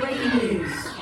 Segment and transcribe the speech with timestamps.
[0.00, 0.93] Breaking news.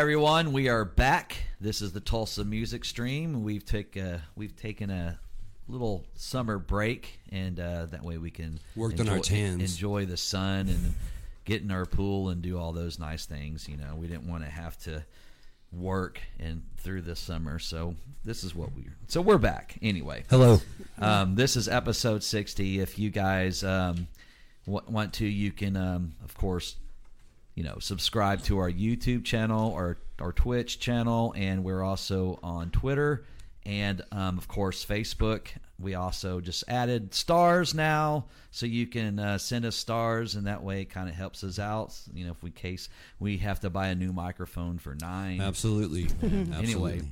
[0.00, 1.36] Everyone, we are back.
[1.60, 3.44] This is the Tulsa Music Stream.
[3.44, 5.20] We've take uh, we've taken a
[5.68, 9.60] little summer break, and uh, that way we can work on our tans.
[9.60, 10.94] enjoy the sun and
[11.44, 13.68] get in our pool and do all those nice things.
[13.68, 15.04] You know, we didn't want to have to
[15.70, 18.86] work and through this summer, so this is what we.
[19.08, 20.24] So we're back anyway.
[20.30, 20.62] Hello.
[20.98, 22.80] Um, this is episode 60.
[22.80, 24.08] If you guys um,
[24.64, 26.76] w- want to, you can, um, of course,
[27.54, 32.70] you know, subscribe to our YouTube channel or our Twitch channel, and we're also on
[32.70, 33.24] Twitter
[33.66, 35.48] and, um, of course, Facebook.
[35.78, 40.62] We also just added stars now, so you can uh, send us stars, and that
[40.62, 41.98] way it kind of helps us out.
[42.12, 42.88] You know, if we case
[43.18, 46.04] we have to buy a new microphone for nine, Absolutely.
[46.22, 46.54] Absolutely.
[46.56, 47.02] anyway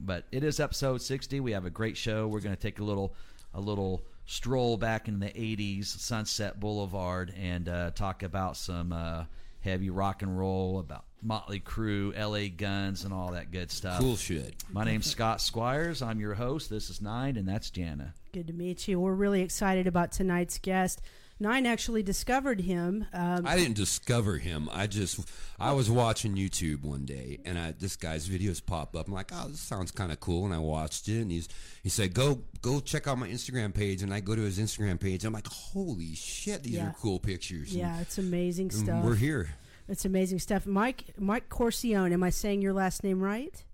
[0.00, 2.84] but it is episode 60 we have a great show we're going to take a
[2.84, 3.14] little
[3.54, 9.24] a little stroll back in the 80s sunset boulevard and uh, talk about some uh,
[9.60, 14.16] heavy rock and roll about motley crue la guns and all that good stuff cool
[14.16, 14.54] shit.
[14.70, 18.52] my name's scott squires i'm your host this is nine and that's jana Good to
[18.52, 19.00] meet you.
[19.00, 21.00] We're really excited about tonight's guest.
[21.40, 23.06] Nine actually discovered him.
[23.12, 24.68] Um, I didn't discover him.
[24.72, 25.20] I just
[25.60, 29.06] I was watching YouTube one day and I this guy's videos pop up.
[29.06, 31.20] I'm like, oh, this sounds kind of cool, and I watched it.
[31.20, 31.48] And he's
[31.84, 34.98] he said, go go check out my Instagram page, and I go to his Instagram
[34.98, 35.24] page.
[35.24, 36.88] I'm like, holy shit, these Yeah.
[36.88, 37.70] are cool pictures.
[37.70, 39.04] And- yeah, it's amazing and stuff.
[39.04, 39.50] we're here.
[39.86, 40.66] It's amazing stuff.
[40.66, 42.12] Mike Mike Corcione.
[42.12, 43.64] Am I saying your last name right?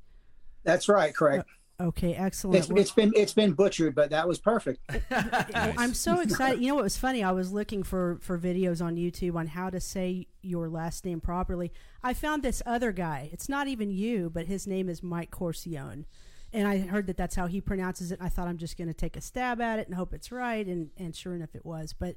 [0.65, 1.49] That's right, correct.
[1.81, 2.59] Okay, excellent.
[2.59, 4.81] It's, it's been it's been butchered, but that was perfect.
[5.11, 6.61] Well, I'm so excited.
[6.61, 7.23] You know what was funny?
[7.23, 11.21] I was looking for for videos on YouTube on how to say your last name
[11.21, 11.73] properly.
[12.03, 13.29] I found this other guy.
[13.33, 16.05] It's not even you, but his name is Mike Corcione.
[16.53, 18.21] And I heard that that's how he pronounces it.
[18.21, 20.31] And I thought I'm just going to take a stab at it and hope it's
[20.31, 20.65] right.
[20.65, 21.93] And, and sure enough, it was.
[21.93, 22.15] But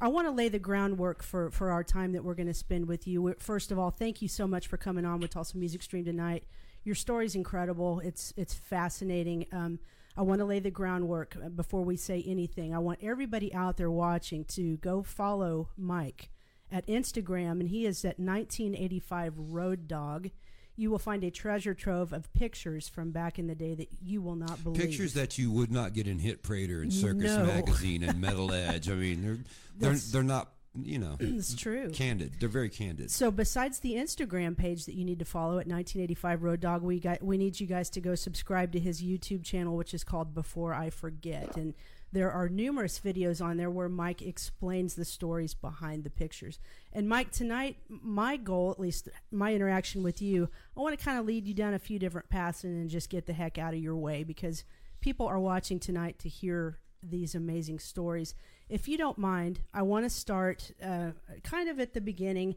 [0.00, 2.86] I want to lay the groundwork for, for our time that we're going to spend
[2.86, 3.34] with you.
[3.40, 6.44] First of all, thank you so much for coming on with Tulsa Music Stream tonight.
[6.84, 8.00] Your story's incredible.
[8.00, 9.46] It's it's fascinating.
[9.52, 9.78] Um,
[10.16, 12.74] I want to lay the groundwork uh, before we say anything.
[12.74, 16.30] I want everybody out there watching to go follow Mike
[16.70, 20.30] at Instagram, and he is at 1985 Road Dog.
[20.76, 24.20] You will find a treasure trove of pictures from back in the day that you
[24.20, 24.80] will not believe.
[24.80, 27.44] Pictures that you would not get in Hit Parader and Circus No.
[27.44, 28.90] Magazine and Metal Edge.
[28.90, 29.38] I mean, they're
[29.92, 31.90] they're they're not you know it's true.
[31.90, 32.34] candid.
[32.40, 33.10] They're very candid.
[33.10, 37.00] So besides the Instagram page that you need to follow at 1985 Road Dog, we
[37.00, 40.34] got we need you guys to go subscribe to his YouTube channel, which is called
[40.34, 41.74] Before I Forget, and
[42.14, 46.60] there are numerous videos on there where Mike explains the stories behind the pictures.
[46.92, 51.18] And Mike, tonight, my goal, at least my interaction with you, I want to kind
[51.18, 53.74] of lead you down a few different paths and then just get the heck out
[53.74, 54.62] of your way because
[55.00, 56.78] people are watching tonight to hear
[57.10, 58.34] these amazing stories.
[58.68, 61.10] If you don't mind, I want to start uh,
[61.42, 62.56] kind of at the beginning.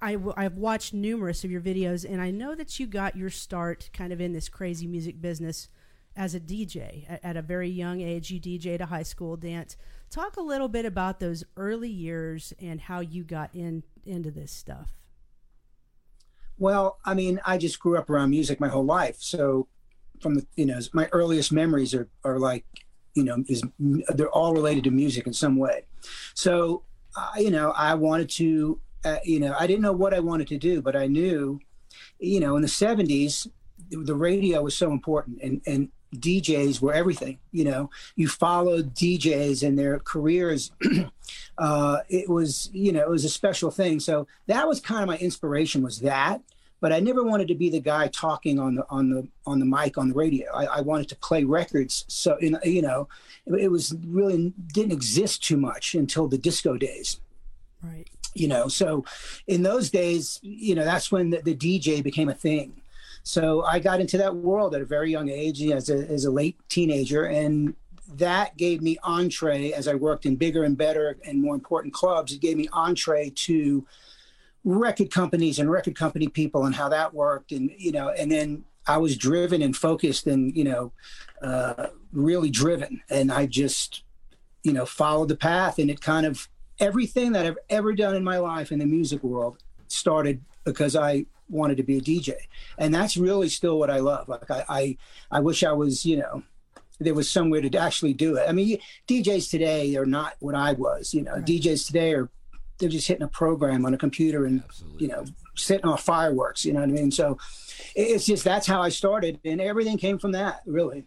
[0.00, 3.30] I, w- I've watched numerous of your videos, and I know that you got your
[3.30, 5.68] start kind of in this crazy music business
[6.16, 8.30] as a DJ at, at a very young age.
[8.30, 9.76] You DJed a high school dance.
[10.10, 14.50] Talk a little bit about those early years and how you got in into this
[14.50, 14.96] stuff.
[16.58, 19.68] Well, I mean, I just grew up around music my whole life, so
[20.20, 22.64] from the you know my earliest memories are are like
[23.16, 25.84] you know is they're all related to music in some way.
[26.34, 26.82] So
[27.16, 30.48] uh, you know, I wanted to uh, you know I didn't know what I wanted
[30.48, 31.58] to do, but I knew
[32.20, 33.48] you know in the '70s
[33.90, 37.38] the radio was so important, and and DJs were everything.
[37.52, 40.70] You know, you followed DJs and their careers.
[41.58, 44.00] uh, it was, you know, it was a special thing.
[44.00, 46.42] So that was kind of my inspiration was that.
[46.80, 49.64] But I never wanted to be the guy talking on the on the on the
[49.64, 50.52] mic on the radio.
[50.52, 52.04] I, I wanted to play records.
[52.08, 53.08] So in, you know,
[53.46, 57.18] it, it was really didn't exist too much until the disco days.
[57.82, 58.08] Right.
[58.34, 59.04] You know, so
[59.46, 62.82] in those days, you know, that's when the, the DJ became a thing
[63.26, 66.30] so I got into that world at a very young age as a, as a
[66.30, 67.24] late teenager.
[67.24, 67.74] And
[68.14, 72.32] that gave me entree as I worked in bigger and better and more important clubs.
[72.32, 73.84] It gave me entree to
[74.66, 77.52] record companies and record company people and how that worked.
[77.52, 80.92] And, you know, and then I was driven and focused and, you know,
[81.40, 83.00] uh, really driven.
[83.08, 84.02] And I just,
[84.64, 86.48] you know, followed the path and it kind of
[86.80, 91.26] everything that I've ever done in my life in the music world started because I
[91.48, 92.34] wanted to be a DJ,
[92.76, 94.28] and that's really still what I love.
[94.28, 94.96] Like I, I,
[95.30, 96.42] I wish I was, you know,
[96.98, 98.46] there was somewhere to actually do it.
[98.48, 101.14] I mean, DJs today are not what I was.
[101.14, 101.44] You know, right.
[101.44, 102.28] DJs today are
[102.78, 105.02] they're just hitting a program on a computer and Absolutely.
[105.02, 105.24] you know
[105.54, 106.64] setting off fireworks.
[106.64, 107.10] You know what I mean?
[107.10, 107.38] So
[107.94, 110.62] it's just that's how I started, and everything came from that.
[110.66, 111.04] Really,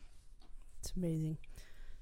[0.80, 1.38] it's amazing.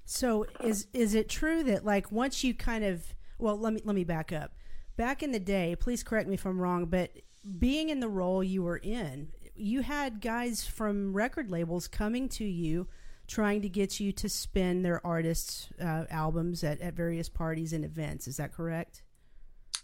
[0.04, 3.94] So is is it true that like once you kind of well let me let
[3.94, 4.52] me back up.
[4.96, 7.12] Back in the day, please correct me if I'm wrong, but
[7.58, 12.44] being in the role you were in, you had guys from record labels coming to
[12.44, 12.88] you
[13.28, 17.84] trying to get you to spin their artists' uh, albums at, at various parties and
[17.84, 18.26] events.
[18.26, 19.02] Is that correct?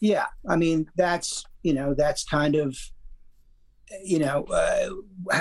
[0.04, 0.26] Yeah.
[0.46, 2.76] I mean, that's, you know, that's kind of,
[4.04, 4.90] you know, uh,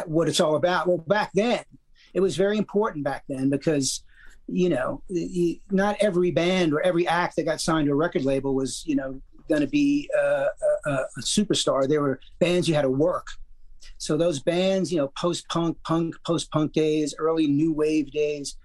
[0.06, 0.88] what it's all about.
[0.88, 1.66] Well, back then,
[2.14, 4.06] it was very important back then because,
[4.48, 5.04] you know,
[5.70, 8.96] not every band or every act that got signed to a record label was, you
[8.96, 10.46] know, going to be a,
[10.86, 11.86] a, a, superstar.
[11.86, 13.28] There were bands you had to work.
[13.98, 18.56] So those bands, you know, post punk, punk, post punk days, early new wave days,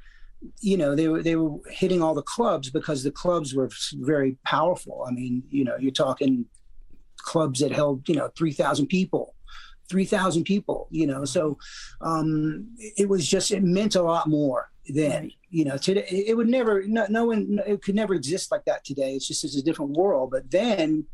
[0.60, 4.36] you know, they were they were hitting all the clubs because the clubs were very
[4.44, 5.04] powerful.
[5.06, 6.46] I mean, you know, you're talking
[7.18, 9.34] clubs that held you know three thousand people.
[9.90, 11.56] 3,000 people, you know, so
[12.02, 12.68] um,
[12.98, 16.82] it was just, it meant a lot more then you know today it would never
[16.86, 19.92] no, no one it could never exist like that today it's just it's a different
[19.92, 21.04] world but then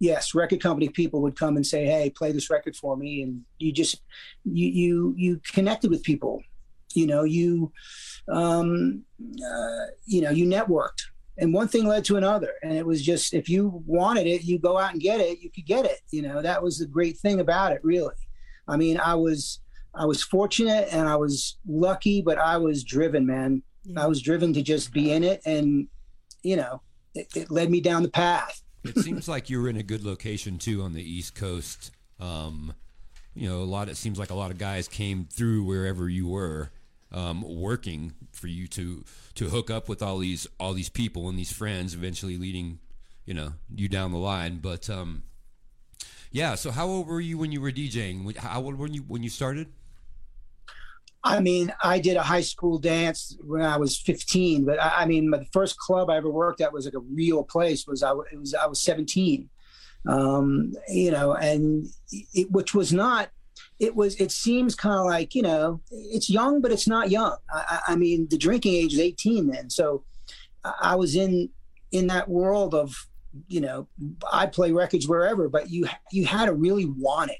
[0.00, 3.42] yes record company people would come and say hey play this record for me and
[3.58, 4.02] you just
[4.44, 6.42] you you you connected with people
[6.98, 7.72] you know you
[8.32, 11.02] um uh, you know you networked
[11.38, 14.58] and one thing led to another and it was just if you wanted it you
[14.58, 17.16] go out and get it you could get it you know that was the great
[17.18, 18.14] thing about it really
[18.66, 19.60] i mean i was
[19.98, 23.62] I was fortunate and I was lucky, but I was driven, man.
[23.84, 24.04] Yeah.
[24.04, 25.88] I was driven to just be in it, and
[26.42, 26.82] you know,
[27.14, 28.62] it, it, led me down the path.
[28.84, 31.90] it seems like you were in a good location too on the East Coast.
[32.20, 32.74] Um,
[33.34, 33.88] you know, a lot.
[33.88, 36.70] It seems like a lot of guys came through wherever you were,
[37.12, 41.38] um, working for you to to hook up with all these all these people and
[41.38, 42.78] these friends, eventually leading,
[43.24, 44.58] you know, you down the line.
[44.62, 45.22] But um,
[46.30, 46.54] yeah.
[46.54, 48.36] So, how old were you when you were DJing?
[48.36, 49.68] How old were you when you started?
[51.24, 55.06] I mean, I did a high school dance when I was 15, but I, I
[55.06, 57.86] mean, the first club I ever worked at was like a real place.
[57.86, 59.48] Was I was I was 17,
[60.06, 63.30] um, you know, and it, which was not.
[63.78, 64.16] It was.
[64.16, 67.36] It seems kind of like you know, it's young, but it's not young.
[67.52, 70.04] I, I mean, the drinking age is 18 then, so
[70.80, 71.50] I was in
[71.92, 73.06] in that world of
[73.46, 73.86] you know,
[74.32, 77.38] I play records wherever, but you you had to really want it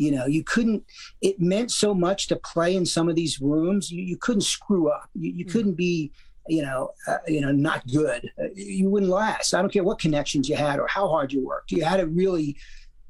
[0.00, 0.82] you know, you couldn't.
[1.20, 3.90] It meant so much to play in some of these rooms.
[3.90, 5.10] You, you couldn't screw up.
[5.14, 5.52] You, you mm-hmm.
[5.52, 6.10] couldn't be,
[6.48, 8.30] you know, uh, you know, not good.
[8.42, 9.52] Uh, you wouldn't last.
[9.52, 11.70] I don't care what connections you had or how hard you worked.
[11.70, 12.56] You had to really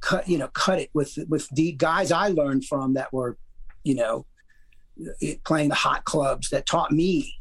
[0.01, 3.37] cut, you know, cut it with with the guys I learned from that were,
[3.85, 4.27] you know,
[5.45, 7.35] playing the hot clubs that taught me.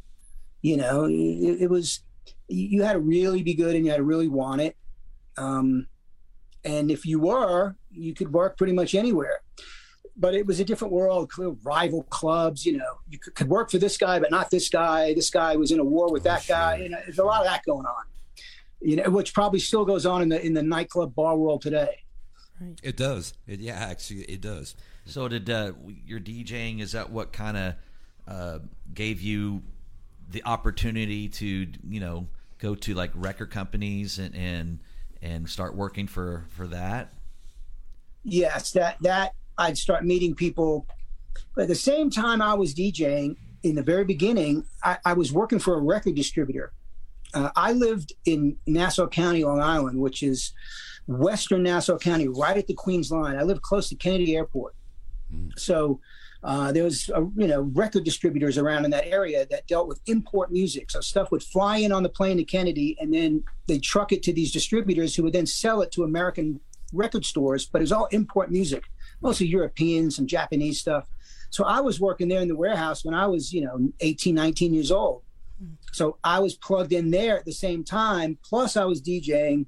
[0.62, 2.02] You know, it, it was
[2.48, 4.76] you had to really be good and you had to really want it.
[5.38, 5.88] Um,
[6.64, 9.42] and if you were, you could work pretty much anywhere.
[10.18, 11.32] But it was a different world,
[11.64, 12.66] rival clubs.
[12.66, 15.14] You know, you could, work for this guy, but not this guy.
[15.14, 16.78] This guy was in a war with that guy.
[16.78, 18.04] You know, there's a lot of that going on.
[18.82, 22.04] You know, which probably still goes on in the in the nightclub bar world today.
[22.60, 22.80] Right.
[22.84, 23.34] It does.
[23.48, 24.76] It, yeah, actually, it does.
[25.06, 25.74] So did uh,
[26.06, 26.82] your DJing?
[26.82, 27.76] Is that what kind of
[28.28, 28.60] uh,
[28.94, 29.64] gave you
[30.30, 32.28] the opportunity to you know
[32.60, 34.80] go to like record companies and and
[35.22, 37.14] and start working for for that?
[38.24, 40.86] Yes, that that I'd start meeting people.
[41.56, 44.66] But at the same time, I was DJing in the very beginning.
[44.84, 46.74] I, I was working for a record distributor.
[47.34, 50.54] Uh, I lived in Nassau County, Long Island, which is
[51.10, 53.36] western Nassau County, right at the Queens line.
[53.36, 54.76] I lived close to Kennedy Airport.
[55.58, 56.00] So
[56.44, 60.00] uh, there was uh, you know record distributors around in that area that dealt with
[60.06, 60.90] import music.
[60.92, 64.24] So stuff would fly in on the plane to Kennedy, and then they truck it
[64.24, 66.60] to these distributors who would then sell it to American
[66.94, 67.66] record stores.
[67.66, 68.84] But it was all import music,
[69.22, 71.08] mostly European, some Japanese stuff.
[71.50, 74.74] So I was working there in the warehouse when I was you know 18, 19
[74.74, 75.24] years old.
[75.92, 78.38] So I was plugged in there at the same time.
[78.44, 79.66] Plus I was DJing,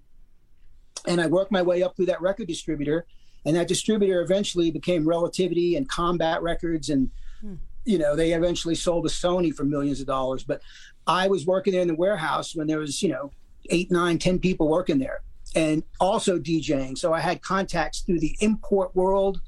[1.08, 3.06] and I worked my way up through that record distributor
[3.46, 7.10] and that distributor eventually became Relativity and Combat Records, and
[7.42, 7.56] hmm.
[7.86, 10.44] you know they eventually sold to Sony for millions of dollars.
[10.44, 10.62] But
[11.08, 13.32] I was working there in the warehouse when there was you know
[13.70, 15.22] eight, nine, ten people working there,
[15.56, 16.98] and also DJing.
[16.98, 19.42] So I had contacts through the import world,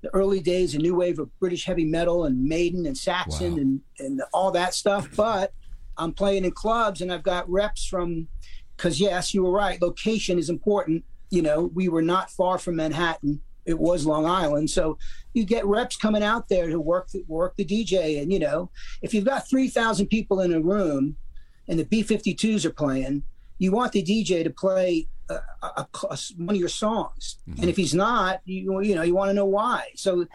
[0.00, 3.58] the early days, a new wave of British heavy metal and Maiden and Saxon Wow.
[3.58, 5.08] and and all that stuff.
[5.14, 5.52] But
[5.98, 8.28] I'm playing in clubs, and I've got reps from.
[8.84, 9.80] Because yes, you were right.
[9.80, 13.40] Location is important you know, we were not far from Manhattan.
[13.66, 14.98] It was Long Island, so
[15.32, 18.20] you get reps coming out there to work the, work the DJ.
[18.20, 18.70] And you know,
[19.02, 21.16] if you've got three thousand people in a room,
[21.66, 23.22] and the B52s are playing,
[23.58, 27.38] you want the DJ to play a, a, a- one of your songs.
[27.46, 27.68] And mm-hmm.
[27.70, 29.88] if he's not, you you know, you want to know why.
[29.96, 30.26] So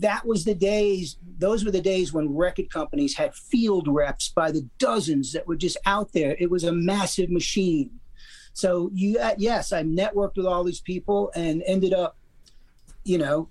[0.00, 1.16] that was the days.
[1.38, 5.56] Those were the days when record companies had field reps by the dozens that were
[5.56, 6.36] just out there.
[6.38, 7.90] It was a massive machine.
[8.52, 12.16] So you, uh, yes, I networked with all these people and ended up,
[13.04, 13.48] you know,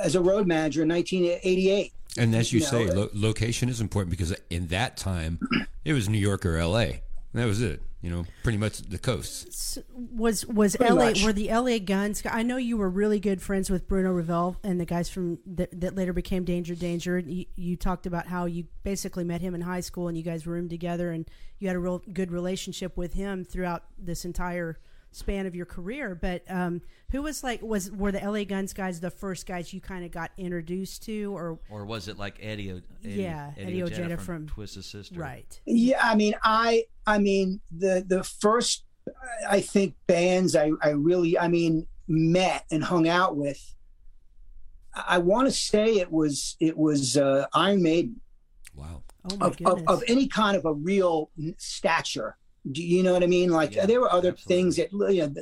[0.00, 1.92] as a road manager in 1988.
[2.16, 5.40] And as you No, say, lo- location is important because in that time,
[5.84, 7.02] it was New York or L.A.
[7.34, 7.82] That was it.
[8.00, 9.78] You know, pretty much the coasts.
[9.94, 11.24] was was Pretty LA much.
[11.24, 12.22] were the LA Guns?
[12.30, 15.80] I know you were really good friends with Bruno Ravel and the guys from that,
[15.80, 17.18] that later became Danger Danger.
[17.18, 20.46] You, you talked about how you basically met him in high school and you guys
[20.46, 24.78] roomed together and you had a real good relationship with him throughout this entire
[25.14, 26.14] span of your career.
[26.14, 29.80] But um, who was like was were the LA Guns guys the first guys you
[29.80, 32.70] kind of got introduced to or Or was it like Eddie?
[32.70, 32.82] Eddie
[33.22, 35.18] Yeah, Eddie, Eddie Ojeda Ojeda from, from- Twisted Sister.
[35.18, 35.60] right?
[35.66, 38.84] Yeah, I mean, I, I mean, the the first,
[39.48, 43.74] I think bands I, I really, I mean, met and hung out with.
[44.94, 48.20] I want to say it was it was uh, Iron Maiden
[48.76, 49.02] Wow.
[49.30, 52.36] Oh my of, of, of any kind of a real stature.
[52.70, 53.50] Do you know what I mean?
[53.50, 54.56] Like Yeah, there were other absolutely.
[54.56, 55.34] things that you know,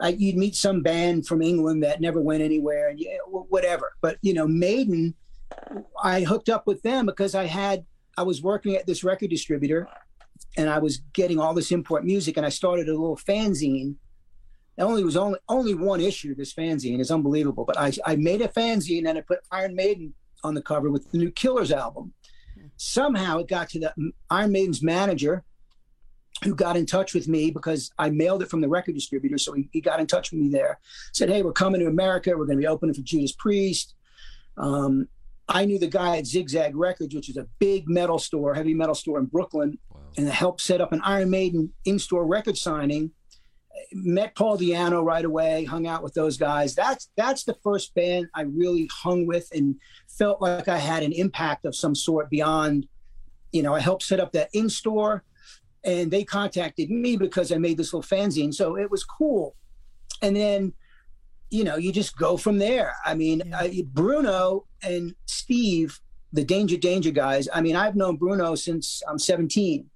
[0.00, 3.92] I, you'd meet some band from England that never went anywhere, and yeah, whatever.
[4.00, 5.14] But you know, Maiden,
[6.02, 7.84] I hooked up with them because I had
[8.16, 9.88] I was working at this record distributor,
[10.56, 13.96] and I was getting all this import music, and I started a little fanzine.
[14.76, 16.36] It only was only only one issue.
[16.36, 20.14] This fanzine is unbelievable, but I I made a fanzine and I put Iron Maiden
[20.44, 22.12] on the cover with the new Killers album.
[22.54, 22.66] Hmm.
[22.76, 25.42] Somehow it got to the Iron Maiden's manager,
[26.44, 29.38] who got in touch with me because I mailed it from the record distributor.
[29.38, 30.78] So he, he got in touch with me there.
[31.12, 32.30] Said, "Hey, we're coming to America.
[32.30, 33.94] We're going to be opening for Judas Priest."
[34.56, 35.08] Um,
[35.48, 38.94] I knew the guy at Zigzag Records, which is a big metal store, heavy metal
[38.94, 40.00] store in Brooklyn, Wow.
[40.16, 43.12] and helped set up an Iron Maiden in-store record signing.
[43.92, 46.74] Met Paul Di'Anno right away, hung out with those guys.
[46.74, 49.76] That's that's the first band I really hung with and
[50.08, 52.86] felt like I had an impact of some sort beyond,
[53.52, 55.24] you know, I helped set up that in-store
[55.84, 58.52] and they contacted me because I made this little fanzine.
[58.52, 59.54] So it was cool.
[60.22, 60.72] And then,
[61.50, 62.94] you know, you just go from there.
[63.04, 63.58] I mean, Yeah.
[63.58, 65.98] I, Bruno and Steve,
[66.32, 67.48] the Danger Danger guys.
[67.52, 69.88] I mean, I've known Bruno since I'm 17.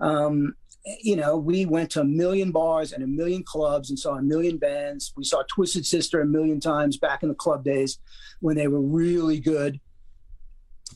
[0.00, 0.54] Um,
[1.00, 4.22] you know, we went to a million bars and a million clubs and saw a
[4.22, 5.12] million bands.
[5.16, 7.98] We saw Twisted Sister a million times back in the club days
[8.40, 9.80] when they were really good.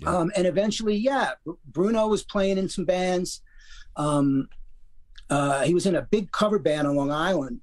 [0.00, 0.14] Yeah.
[0.14, 1.32] Um, and eventually, yeah,
[1.66, 3.40] Bruno was playing in some bands.
[3.98, 4.48] Um,
[5.28, 7.60] uh, he was in a big cover band on Long Island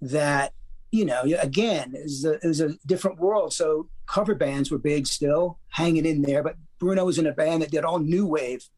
[0.00, 0.52] that,
[0.92, 3.52] you know, again, is a, is a different world.
[3.52, 6.42] So cover bands were big still, hanging in there.
[6.44, 8.68] But Bruno was in a band that did all new wave.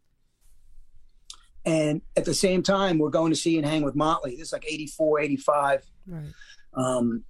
[1.66, 4.36] And at the same time, we're going to see and hang with Motley.
[4.36, 5.82] This is like 84, 85.
[6.06, 6.24] right.
[6.72, 7.24] Um,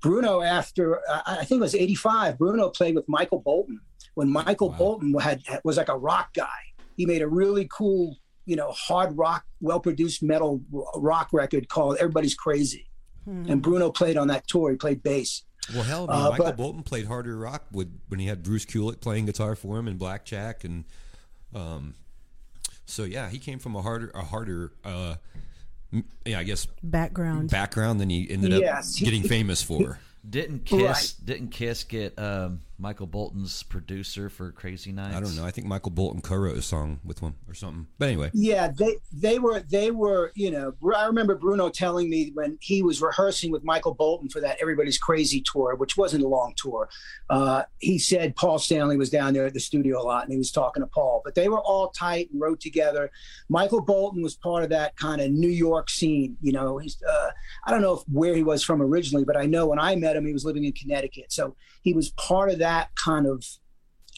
[0.00, 3.80] Bruno, after I I think it was '85, Bruno played with Michael Bolton
[4.14, 4.76] when Michael Wow.
[4.76, 6.46] Bolton had was like a rock guy.
[6.96, 8.16] He made a really cool,
[8.48, 10.62] you know, hard rock, well-produced metal
[10.96, 12.88] rock record called "Everybody's Crazy,"
[13.24, 13.44] Hmm.
[13.48, 14.70] and Bruno played on that tour.
[14.70, 15.42] He played bass.
[15.74, 18.42] Well, hell, I mean, Uh, Michael but- Bolton played harder rock with, when he had
[18.42, 20.84] Bruce Kulick playing guitar for him and Blackjack, and
[21.54, 21.94] um,
[22.86, 25.16] so yeah, he came from a harder, a harder, uh,
[26.24, 27.50] yeah, I guess Background.
[27.50, 28.96] background than he ended Yes.
[28.96, 29.98] up getting famous for.
[30.28, 31.14] Didn't Kiss Right.
[31.24, 35.16] didn't Kiss get um, Michael Bolton's producer for Crazy Nights.
[35.16, 35.44] I don't know.
[35.44, 37.88] I think Michael Bolton co-wrote a song with him or something.
[37.98, 42.30] But anyway, Yeah, they they were they were you know I remember Bruno telling me
[42.34, 46.28] when he was rehearsing with Michael Bolton for that Everybody's Crazy tour, which wasn't a
[46.28, 46.88] long tour.
[47.28, 50.38] Uh, he said Paul Stanley was down there at the studio a lot, and he
[50.38, 51.20] was talking to Paul.
[51.24, 53.10] But they were all tight and wrote together.
[53.48, 56.36] Michael Bolton was part of that kind of New York scene.
[56.40, 57.30] You know, he's uh,
[57.66, 60.14] I don't know if, where he was from originally, but I know when I met
[60.14, 63.44] him, he was living in Connecticut, so he was part of that kind of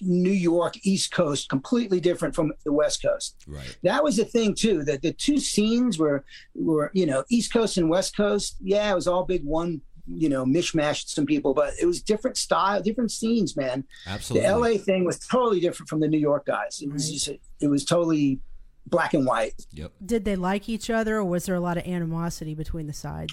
[0.03, 3.77] New York East Coast, completely different from the West Coast right.
[3.83, 6.25] that was the thing too that the two scenes were
[6.55, 10.29] were you know east coast and west coast yeah it was all big one you
[10.31, 14.49] know mishmashed some people but it was different style different scenes man Absolutely.
[14.49, 17.13] the la thing was totally different from the new york guys it was Right.
[17.13, 17.29] just
[17.61, 18.41] it was totally
[18.87, 19.93] black and white Yep.
[20.05, 23.33] Did they like each other, or was there a lot of animosity between the sides?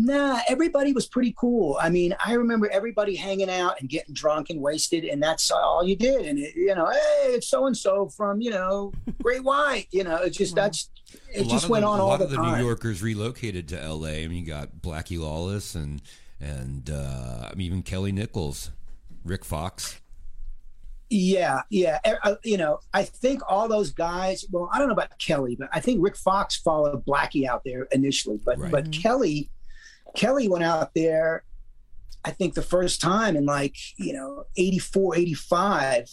[0.00, 1.76] Nah, everybody was pretty cool.
[1.80, 5.82] I mean, I remember everybody hanging out and getting drunk and wasted, and that's all
[5.84, 6.24] you did.
[6.24, 9.88] And it, you know, hey, it's so and so from you know Great White.
[9.90, 10.90] You know, it just that's
[11.34, 12.58] it lot just of went the, on a lot of the time.
[12.58, 14.24] New Yorkers relocated to L.A.
[14.24, 16.00] I mean, you got Blackie Lawless and
[16.40, 18.70] and uh, I mean, even Kelly Nickels,
[19.24, 20.00] Rick Fox.
[21.10, 21.98] Yeah, yeah.
[22.22, 24.44] Uh, You know, I think all those guys.
[24.52, 27.88] Well, I don't know about Kelly, but I think Rick Fox followed Blackie out there
[27.90, 28.38] initially.
[28.44, 28.70] But Right.
[28.70, 29.50] but Kelly,
[30.16, 31.44] Kelly went out there.
[32.24, 36.08] I think the first time in like you know 84, 85,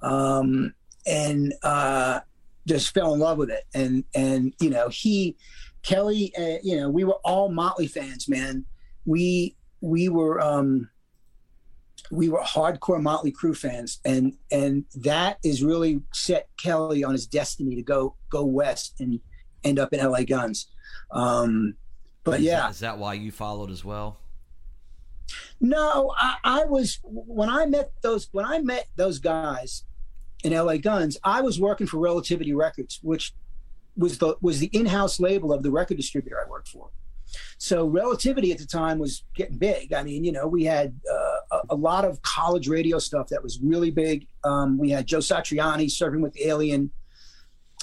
[0.00, 0.74] um,
[1.06, 2.20] and uh,
[2.66, 3.64] just fell in love with it.
[3.74, 5.36] And and you know he,
[5.82, 8.64] Kelly, uh, you know we were all Motley fans, man.
[9.04, 10.40] We we were.
[10.40, 10.88] um
[12.10, 17.26] we were hardcore Motley Crue fans, and and that is really set Kelly on his
[17.26, 19.18] destiny to go go west and
[19.64, 20.68] end up in LA Guns.
[21.10, 21.74] Um,
[22.24, 24.18] but Is yeah, that- is that why you followed as well?
[25.60, 29.84] no, I, I was when I met those when I met those guys
[30.44, 33.32] in LA Guns, I was working for Relativity Records, which
[33.96, 36.90] was the was the in-house label of the record distributor I worked for.
[37.58, 39.92] So Relativity at the time was getting big.
[39.92, 43.42] I mean, you know, we had uh, a, a lot of college radio stuff that
[43.42, 44.26] was really big.
[44.44, 46.90] Um, we had Joe Satriani Surfing with the Alien.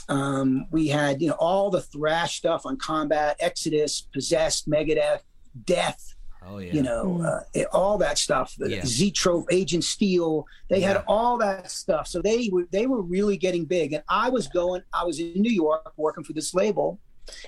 [0.10, 5.22] Um, we had you know all the thrash stuff on Combat, Exodus, Possessed, Megadeth,
[5.66, 6.16] Death
[6.48, 6.74] Oh yeah.
[6.74, 7.26] you know, Mm.
[7.26, 8.56] uh, it- all that stuff.
[8.58, 8.82] The Yeah.
[8.86, 12.08] Zoetrope, Agent Steel, they had all that stuff.
[12.08, 13.94] So they were they were really getting big.
[13.94, 17.00] And I was going, I was in New York working for this label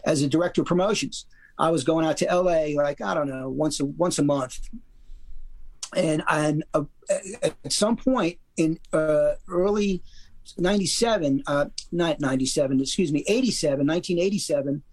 [0.03, 1.25] as a director of promotions.
[1.57, 4.59] I was going out to LA like I don't know once a once a month,
[5.95, 6.83] and and uh,
[7.41, 10.03] at some point in uh, early
[10.57, 14.83] 97 uh not 97 excuse me 87 1987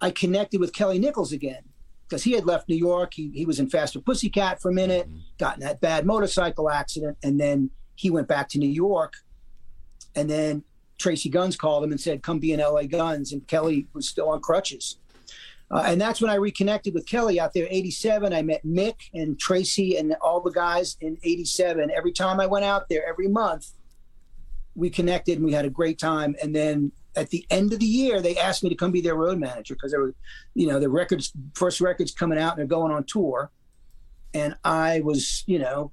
[0.00, 1.62] i connected with kelly nickels again
[2.08, 5.08] because he had left new york he, he was in faster pussycat for a minute
[5.38, 9.14] got in that bad motorcycle accident and then he went back to new york
[10.14, 10.64] and then
[10.98, 14.28] tracy guns called him and said come be in la guns and kelly was still
[14.28, 14.98] on crutches
[15.70, 17.66] uh, and that's when I reconnected with Kelly out there.
[17.68, 21.90] 87, I met Mick and Tracy and all the guys in 87.
[21.90, 23.72] Every time I went out there, every month,
[24.74, 26.34] we connected and we had a great time.
[26.42, 29.14] And then at the end of the year, they asked me to come be their
[29.14, 30.14] road manager because there were,
[30.54, 33.50] you know, the records, first records coming out and they're going on tour.
[34.32, 35.92] And I was, you know,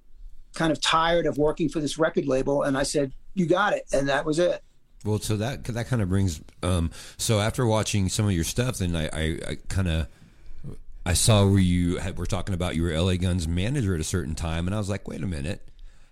[0.54, 2.64] kind of tired of working for this record label.
[2.64, 3.84] And I said, you got it.
[3.94, 4.64] And that was it.
[5.04, 6.42] Well, so that that kind of brings.
[6.62, 10.08] Um, so after watching some of your stuff, then I, I, I kind of
[11.06, 14.04] I saw where you had, were talking about you were LA Guns manager at a
[14.04, 15.68] certain time, and I was like, wait a minute.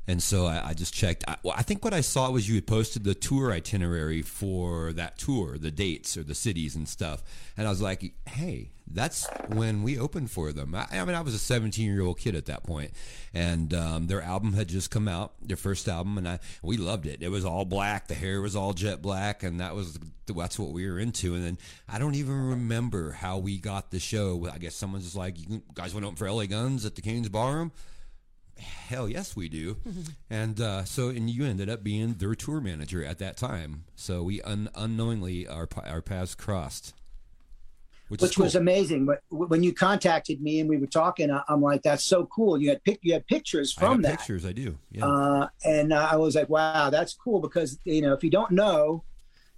[0.10, 1.24] And so I, I just checked.
[1.28, 4.91] I, well, I think what I saw was you had posted the tour itinerary for
[4.93, 7.22] that tour, the dates or the cities and stuff.
[7.56, 10.74] And I was like, hey, that's when we opened for them.
[10.74, 12.89] I, I mean, I was a 17 year old kid at that point,
[13.36, 17.06] and um, their album had just come out, their first album, and I we loved
[17.06, 17.22] it.
[17.22, 20.72] It was all black, the hair was all jet black, and that was that's what
[20.72, 21.36] we were into.
[21.36, 24.50] And then I don't even remember how we got the show.
[24.52, 27.30] I guess someone's just like, you guys went up for LA Guns at the Cain's
[27.30, 27.72] Ballroom.
[28.60, 29.78] Hell yes, we do.
[30.30, 33.86] and uh, so, and you ended up being their tour manager at that time.
[33.95, 36.93] So we un- unknowingly our our paths crossed,
[38.10, 38.45] which, which cool.
[38.45, 39.06] was amazing.
[39.06, 42.69] But when you contacted me and we were talking, I'm like, "That's so cool." You
[42.69, 44.45] had pic- you had pictures I from that, pictures.
[44.45, 44.78] I do.
[44.91, 45.06] Yeah.
[45.06, 48.52] uh, and uh, I was like, "Wow, that's cool." Because you know, if you don't
[48.52, 49.04] know,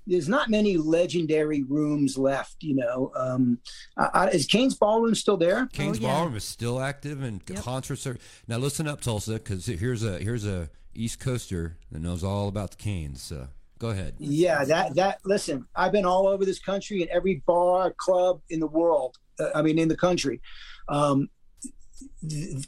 [0.08, 2.58] there's not many legendary rooms left.
[2.62, 3.60] You know, um,
[3.98, 5.68] uh, is Cain's Ballroom still there?
[5.74, 6.08] Cain's Oh, yeah.
[6.14, 7.60] Ballroom is still active and Yep.
[7.64, 8.58] concerts are now.
[8.58, 12.78] Listen up, Tulsa, because here's a here's a East Coaster that knows all about the
[12.78, 13.22] Cain's.
[13.22, 13.48] So
[13.80, 14.16] go ahead.
[14.20, 15.20] Yeah, that that.
[15.24, 19.18] Listen, I've been all over this country in every bar, club in the world.
[19.40, 20.42] Uh, I mean, in the country.
[20.90, 21.30] Um,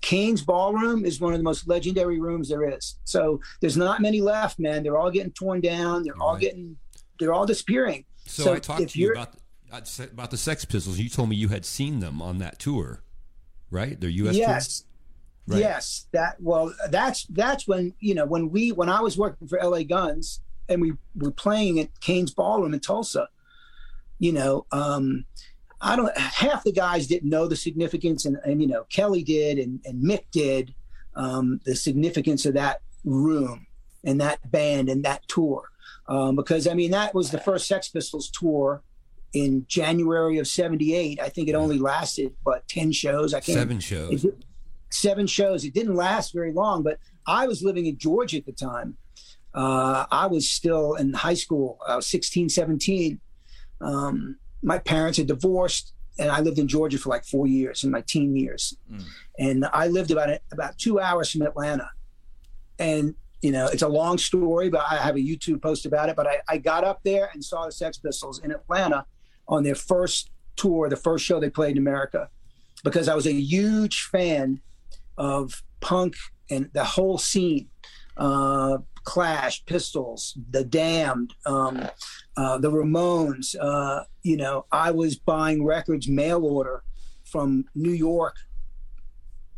[0.01, 2.95] Cain's ballroom is one of the most legendary rooms there is.
[3.03, 4.83] So there's not many left, man.
[4.83, 6.03] They're all getting torn down.
[6.03, 6.41] They're all Right.
[6.41, 6.77] getting,
[7.19, 8.05] they're all disappearing.
[8.25, 9.33] So, I talked to you about
[9.85, 10.99] the, about the Sex Pistols.
[10.99, 13.03] You told me you had seen them on that tour,
[13.69, 13.99] right?
[13.99, 14.35] Their U.S.
[14.35, 14.83] yes,
[15.45, 15.59] Right.
[15.59, 16.07] yes.
[16.13, 19.83] That well, that's that's when you know when we when I was working for L.A.
[19.83, 23.27] Guns and we were playing at Cain's Ballroom in Tulsa.
[24.19, 25.25] You know, um,
[25.81, 26.17] I don't.
[26.17, 30.01] Half the guys didn't know the significance, and, and you know, Kelly did, and, and
[30.01, 30.73] Mick did,
[31.15, 33.67] um, the significance of that room
[34.05, 35.69] and that band and that tour,
[36.07, 38.81] um, because I mean that was the first Sex Pistols tour
[39.33, 41.19] in January of '78.
[41.21, 43.33] I think it only lasted but ten shows.
[43.33, 44.25] I can't Seven shows.
[44.25, 44.43] it,
[44.89, 45.63] seven shows.
[45.65, 48.97] It didn't last very long, but I was living in Georgia at the time.
[49.53, 51.79] Uh, I was still in high school.
[51.87, 53.19] I was 16, 17.
[53.81, 57.91] Um, my parents had divorced, and I lived in Georgia for like four years in
[57.91, 58.75] my teen years.
[58.91, 59.03] Mm.
[59.37, 61.89] And I lived about about two hours from Atlanta.
[62.79, 66.15] And you know, it's a long story, but I have a YouTube post about it.
[66.15, 69.05] But I, I got up there and saw the Sex Pistols in Atlanta
[69.49, 72.29] on their first tour, the first show they played in America,
[72.85, 74.61] because I was a huge fan
[75.17, 76.15] of punk
[76.49, 77.67] and the whole scene.
[78.15, 81.89] Uh, Clash, Pistols, The Damned, um,
[82.37, 83.57] uh, The Ramones.
[83.59, 86.83] Uh, you know, I was buying records mail order
[87.25, 88.37] from New York.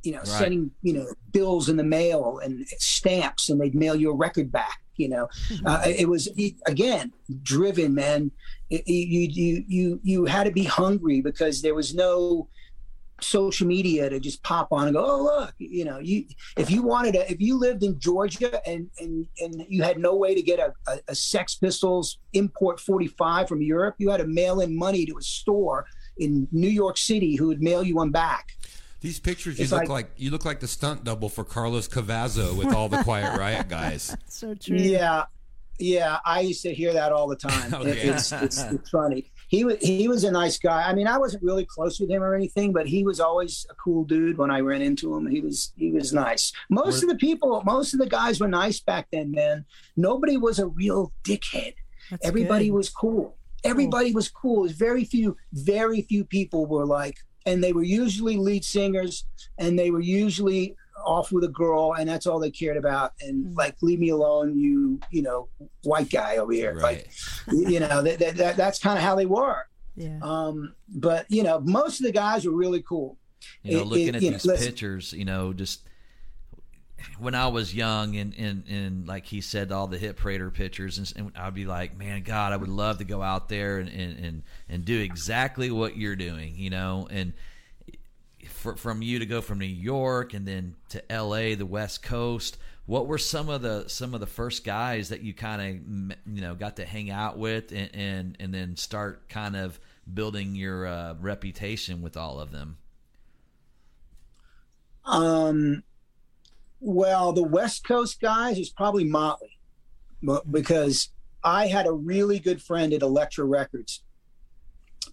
[0.06, 4.12] You know, sending you know bills in the mail and stamps, and they'd mail you
[4.12, 4.80] a record back.
[4.98, 5.28] You know,
[5.66, 6.30] uh, it was
[6.68, 7.12] again
[7.44, 8.32] driven, man.
[8.70, 12.50] It, you you you you had to be hungry because there was no
[13.22, 16.26] social media to just pop on and go, oh look, you know, you
[16.58, 20.16] if you wanted to, if you lived in Georgia and and and you had no
[20.16, 24.28] way to get a, a, a Sex Pistols import 45 from Europe, you had to
[24.28, 25.86] mail in money to a store
[26.18, 28.52] in New York City who would mail you one back.
[29.06, 31.88] These pictures, you It's look like- like, you look like the stunt double for Carlos
[31.88, 34.16] Cavazo with all the Quiet Riot guys.
[34.28, 34.78] So true.
[34.78, 35.26] Yeah,
[35.78, 37.74] yeah, I used to hear that all the time.
[37.82, 38.00] It- Okay.
[38.10, 39.32] it's, it's it's funny.
[39.48, 40.90] He was he was a nice guy.
[40.90, 43.76] I mean, I wasn't really close with him or anything, but he was always a
[43.76, 44.40] cool dude.
[44.40, 46.52] When I ran into him, he was he was nice.
[46.72, 49.66] Most of the people, most of the guys were nice back then, man.
[49.96, 51.76] Nobody was a real dickhead.
[52.24, 52.76] Everybody good.
[52.76, 53.38] was cool.
[53.64, 54.64] Everybody was cool.
[54.64, 59.26] There's very few, very few people were like, and they were usually lead singers,
[59.58, 63.14] and they were usually off with a girl, and that's all they cared about.
[63.22, 63.58] And Mm.
[63.58, 65.50] like, leave me alone, you, you know,
[65.84, 66.74] white guy over here.
[66.76, 67.06] Right.
[67.48, 69.68] Like, you know, that, that, that that's kind of how they were.
[69.96, 70.18] Yeah.
[70.22, 73.18] Um, but you know, most of the guys were really cool.
[73.62, 74.66] You know, It- looking it- at you know, these listen.
[74.68, 75.82] pictures, you know, just
[77.20, 80.98] when I was young and, and, and like he said, all the hit parader pictures,
[80.98, 83.90] and, and I'd be like, man, God, I would love to go out there and,
[83.90, 87.34] and, and, and do exactly what you're doing, you know, and
[88.48, 92.58] for, from you to go from New York and then to L.A., the West Coast.
[92.86, 96.42] What were some of the some of the first guys that you kind of you
[96.42, 99.80] know got to hang out with and and, and then start kind of
[100.14, 102.78] building your uh, reputation with all of them?
[105.06, 105.84] Um,
[106.86, 109.58] well, the West Coast guys is probably Motley,
[110.52, 111.10] because
[111.44, 114.04] I had a really good friend at Elektra Records,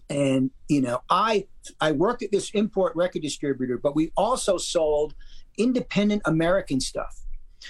[0.09, 1.47] and you know, I
[1.81, 5.15] I worked at this import record distributor, but we also sold
[5.57, 7.19] independent American stuff,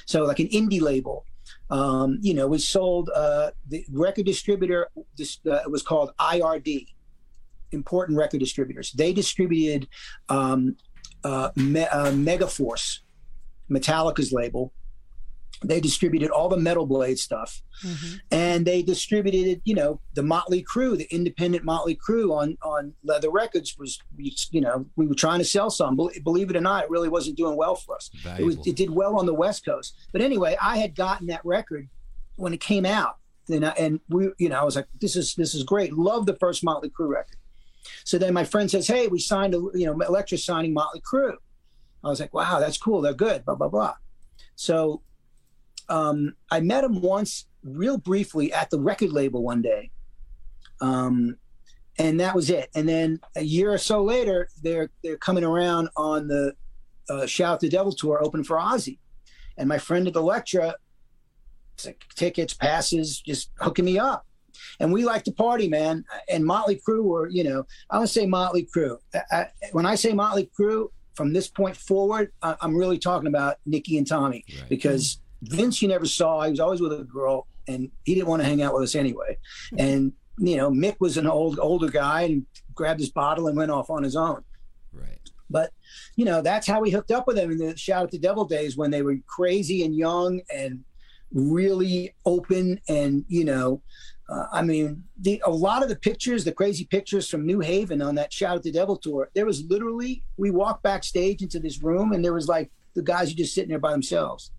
[0.05, 1.25] so like an indie label.
[1.69, 4.89] Um, you know, we sold uh, the record distributor.
[5.17, 6.87] This uh, was called IRD,
[7.71, 8.91] Important Record Distributors.
[8.91, 9.87] They distributed
[10.27, 10.75] um,
[11.23, 12.99] uh, Me- uh, Megaforce,
[13.73, 14.73] Metallica's label.
[15.65, 18.19] They distributed all the Metal Blade stuff, Mhm.
[18.31, 23.31] and they distributed, you know, the Motley Crue, the independent Motley Crue on on Leathür
[23.31, 23.97] Records was,
[24.51, 25.95] you know, we were trying to sell some.
[25.95, 28.09] Believe it or not, it really wasn't doing well for us.
[28.41, 31.45] It was it did well on the West Coast, but anyway, I had gotten that
[31.45, 31.88] record
[32.36, 33.15] when it came out,
[33.47, 35.93] and I, and we, you know, I was like, this is this is great.
[35.93, 37.38] Love the first Motley Crue record.
[38.03, 41.36] So then my friend says, hey, we signed a, you know, Elektra signing Motley Crue.
[42.03, 43.01] I was like, wow, that's cool.
[43.01, 43.45] They're good.
[43.45, 43.95] Blah blah blah.
[44.55, 45.01] So
[45.89, 49.91] um, I met him once, real briefly, at the record label one day.
[50.81, 51.37] Um,
[51.99, 52.69] and that was it.
[52.75, 56.53] And then a year or so later, they're they're coming around on the
[57.09, 58.99] uh, Shout the Devil tour, open for Ozzy.
[59.57, 60.75] And my friend at Elektra,
[61.75, 64.25] it's like tickets, passes, just hooking me up.
[64.79, 66.05] And we like to party, man.
[66.29, 68.97] And Motley Crue were, you know, I don't say Motley Crue.
[69.13, 73.28] I, I, when I say Motley Crue, from this point forward, I, I'm really talking
[73.28, 74.69] about Nikki and Tommy Right.
[74.69, 76.43] because Vince you never saw.
[76.43, 78.95] He was always with a girl, and he didn't want to hang out with us
[78.95, 79.38] anyway.
[79.71, 79.80] Hmm.
[79.80, 83.69] And you know, Mick was an old older guy and grabbed his bottle and went
[83.71, 84.43] off on his own.
[84.91, 85.19] Right.
[85.49, 85.71] But
[86.15, 88.45] you know, that's how we hooked up with them in the Shout at the Devil
[88.45, 90.84] days when they were crazy and young and
[91.32, 93.82] really open and you know
[94.33, 98.01] uh, I mean, the, a lot of the pictures, the crazy pictures from New Haven
[98.01, 101.83] on that Shout at the Devil tour, there was literally, we walked backstage into this
[101.83, 104.51] room and there was like the guys are just sitting there by themselves.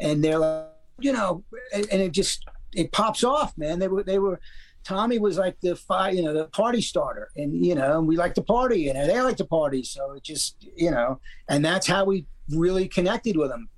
[0.00, 0.66] And they're like,
[1.00, 3.78] you know, and, and it just, it pops off, man.
[3.78, 4.40] They were, they were,
[4.84, 8.16] Tommy was like the fire, you know, the party starter, and you know, and we
[8.16, 11.88] like to party, and they like to party, so it just, you know, and that's
[11.88, 13.68] how we really connected with them.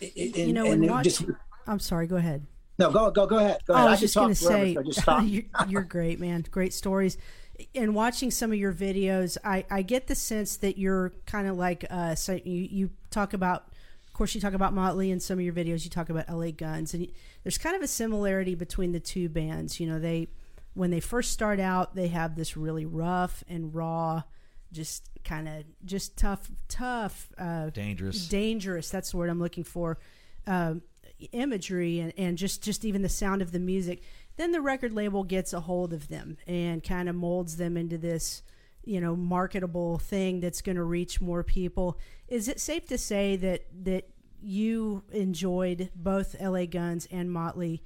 [0.00, 1.24] And, you know, and, and watch, just,
[1.66, 2.46] I'm sorry, go ahead.
[2.78, 3.58] No, go go go ahead.
[3.66, 3.88] Go oh, ahead.
[3.88, 6.44] I was I just going to say, so you're, you're, great, man.
[6.50, 7.16] Great stories.
[7.74, 11.56] And watching some of your videos, I, I get the sense that you're kind of
[11.56, 13.68] like uh, so you you talk about,
[14.06, 15.84] of course, you talk about Motley in some of your videos.
[15.84, 16.50] You talk about L.A.
[16.50, 17.12] Guns, and you,
[17.44, 19.78] there's kind of a similarity between the two bands.
[19.78, 20.28] You know, they
[20.74, 24.24] when they first start out, they have this really rough and raw,
[24.72, 28.90] just kind of just tough, tough, uh, dangerous, dangerous.
[28.90, 29.98] That's the word I'm looking for.
[30.48, 30.82] Um,
[31.32, 34.02] imagery and, and just, just even the sound of the music,
[34.36, 37.98] then the record label gets a hold of them and kind of molds them into
[37.98, 38.42] this,
[38.84, 41.98] you know, marketable thing that's going to reach more people.
[42.28, 44.08] Is it safe to say that that
[44.42, 47.82] you enjoyed both LA Guns and Motley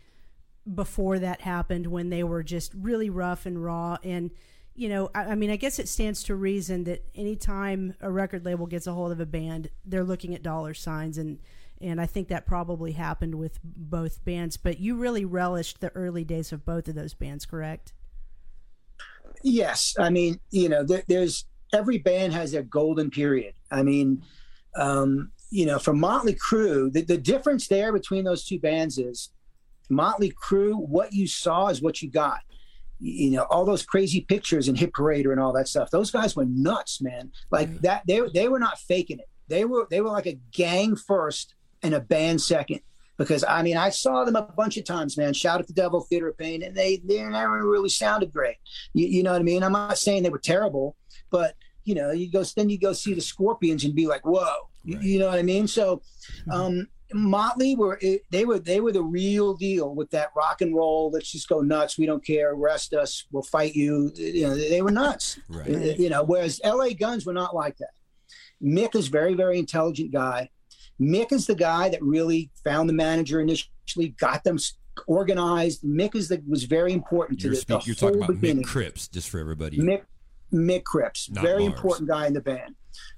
[0.74, 4.30] before that happened when they were just really rough and raw and
[4.78, 8.44] you know, I, I, mean, I guess it stands to reason that anytime a record
[8.44, 11.40] label gets a hold of a band, they're looking at dollar signs and
[11.80, 14.56] and I think that probably happened with both bands.
[14.56, 17.92] But you really relished the early days of both of those bands, correct?
[19.42, 23.54] Yes, I mean, you know, there, there's every band has their golden period.
[23.70, 24.22] I mean,
[24.76, 29.30] um, you know, for Motley Crue, the, the difference there between those two bands is
[29.88, 32.40] Motley Crue, what you saw is what you got.
[33.00, 35.90] You know, all those crazy pictures and Hit Parader and all that stuff.
[35.90, 37.30] Those guys were nuts, man.
[37.50, 39.28] Like that, they they were not faking it.
[39.46, 42.80] They were they were like a gang first and a band second.
[43.16, 45.34] Because I mean, I saw them a bunch of times, man.
[45.34, 48.56] Shout at the Devil, Theater of Pain, and they they never really sounded great.
[48.94, 49.64] You, you know what I mean?
[49.64, 50.94] I'm not saying they were terrible,
[51.30, 54.42] but you know, you go then you go see the Scorpions and be like, whoa,
[54.42, 54.54] right.
[54.84, 55.66] you, you, know what I mean?
[55.66, 56.02] So,
[56.46, 56.50] mm-hmm.
[56.50, 57.98] um, Motley were
[58.30, 61.10] they were they were the real deal with that rock and roll.
[61.10, 61.98] Let's just go nuts.
[61.98, 62.52] We don't care.
[62.52, 63.24] Arrest us.
[63.32, 64.12] We'll fight you.
[64.14, 65.38] You know they were nuts.
[65.48, 65.98] Right.
[65.98, 66.92] You know, whereas L.A.
[66.92, 67.90] Guns were not like that.
[68.62, 70.50] Mick is very very intelligent guy.
[71.00, 74.58] Mick is the guy that really found the manager initially, got them
[75.06, 75.82] organized.
[75.82, 78.64] Mick is the was very important to you're the, speak, the You're talking about beginning.
[78.64, 79.78] Mick Cripps, just for everybody.
[79.78, 80.02] Mick
[80.52, 81.74] Mick Cripps, Not very Mars.
[81.78, 82.74] important guy in the band.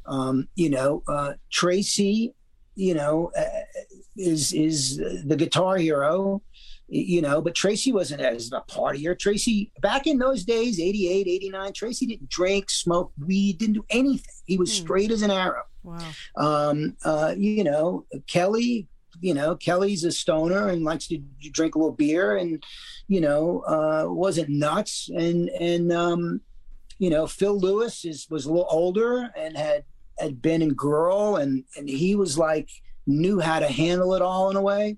[0.06, 2.34] Um, you know, uh, Tracy,
[2.74, 3.44] you know, uh,
[4.16, 6.42] is is the guitar hero.
[6.92, 9.16] You know, but Tracy wasn't as a partier.
[9.16, 14.35] Tracy, back in those days, 88, 89, Tracy didn't drink, smoke weed, didn't do anything.
[14.46, 14.83] He was Hmm.
[14.85, 15.62] straight as an arrow.
[15.85, 16.09] Wow.
[16.37, 18.88] Um, uh, you know, Kelly,
[19.20, 21.18] you know, Kelly's a stoner and likes to
[21.53, 22.61] drink a little beer and,
[23.07, 25.09] you know, uh, wasn't nuts.
[25.14, 26.40] And, and, um,
[26.98, 29.85] you know, Phil Lewis is, was a little older and had,
[30.18, 32.68] had been in girl and, and he was like,
[33.07, 34.96] knew how to handle it all in a way.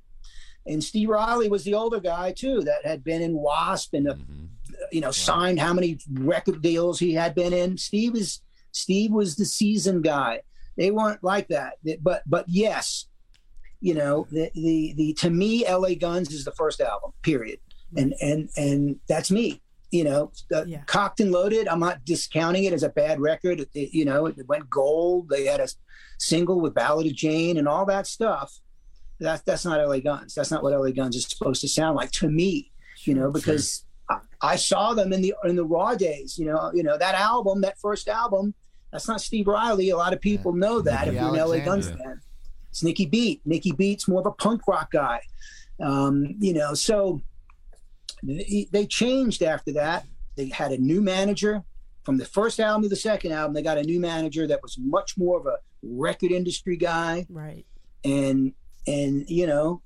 [0.67, 4.15] And Steve Riley was the older guy too, that had been in Wasp and, uh,
[4.15, 4.49] Mhm.
[4.93, 7.77] you know, signed how many record deals he had been in.
[7.79, 8.41] Steve is,
[8.73, 10.43] Steve was the seasoned guy
[10.79, 11.75] they weren't like that.
[12.01, 13.07] But but yes,
[13.81, 15.95] you know the the, the to me, L.A.
[15.95, 17.11] Guns is the first album.
[17.23, 17.59] Period.
[17.97, 19.61] And and and that's me.
[19.91, 20.83] You know, the, Yeah.
[20.87, 21.69] cocked and loaded.
[21.69, 23.61] I'm not discounting it as a bad record.
[23.61, 25.29] It, it- you know, it went gold.
[25.29, 25.69] They had a
[26.19, 28.59] single with Ballad of Jane and all that stuff.
[29.23, 30.01] That's that's not L.A.
[30.01, 30.35] Guns.
[30.35, 30.93] That's not what L.A.
[30.93, 32.71] Guns is supposed to sound like to me.
[33.05, 36.39] You know, because I, I saw them in the in the raw days.
[36.39, 38.55] You know, you know that album, that first album.
[38.93, 39.89] That's not Steve Riley.
[39.91, 42.21] A lot of people know that Nicky if you're an LA Guns fan.
[42.69, 43.41] It's Nickey Beat.
[43.47, 45.21] Nickey Beat's more of a punk rock guy.
[45.81, 47.23] Um, you know, so
[48.23, 50.07] they, they changed after that.
[50.37, 51.63] They had a new manager
[52.05, 53.55] from the first album to the second album.
[53.55, 57.65] They got a new manager that was much more of a record industry guy, Right.
[58.05, 58.53] and
[58.87, 59.83] and you know,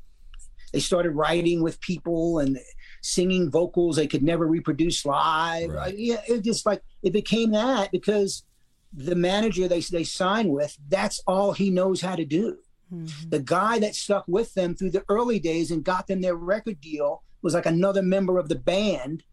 [0.73, 2.59] they started writing with people and
[3.03, 5.71] singing vocals they could never reproduce live.
[5.71, 5.93] Right.
[5.93, 8.45] Uh, yeah, it just like it became that because
[8.93, 12.59] the manager they they signed with, that's all he knows how to do.
[12.93, 13.31] Mhm.
[13.31, 16.81] The guy that stuck with them through the early days and got them their record
[16.81, 19.25] deal was like another member of the band.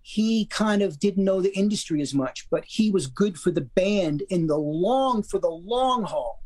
[0.00, 3.60] He kind of didn't know the industry as much, but he was good for the
[3.60, 6.41] band in the long for the long haul.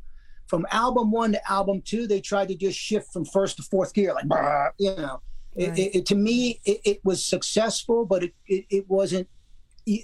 [0.47, 3.93] From album one to album two, they tried to just shift from first to fourth
[3.95, 5.21] gear, like "Bah," you know.
[5.57, 5.79] Right.
[5.79, 9.29] it, it- to me, it, it was successful, but it, it, it wasn't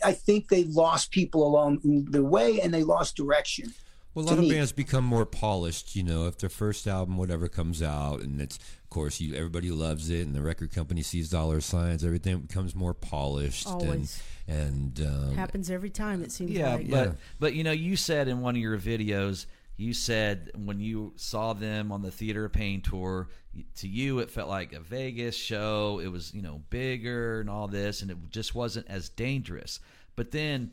[0.05, 3.75] I think they lost people along the way and they lost direction.
[4.15, 7.49] Well, a lot of bands become more polished, you know, if their first album, whatever,
[7.49, 11.31] comes out, and it's, of course, you everybody loves it, and the record company sees
[11.31, 13.67] dollar signs, everything becomes more polished.
[13.67, 14.23] Always.
[14.47, 16.91] And, and um, happens every time, it seems yeah, like.
[16.91, 17.13] but Yeah.
[17.41, 21.53] but you know, you said in one of your videos, you said when you saw
[21.53, 23.29] them on the Theater of Pain tour,
[23.77, 26.01] to you it felt like a Vegas show.
[26.03, 29.81] It was you know bigger and all this, and it just wasn't as dangerous.
[30.15, 30.73] But then,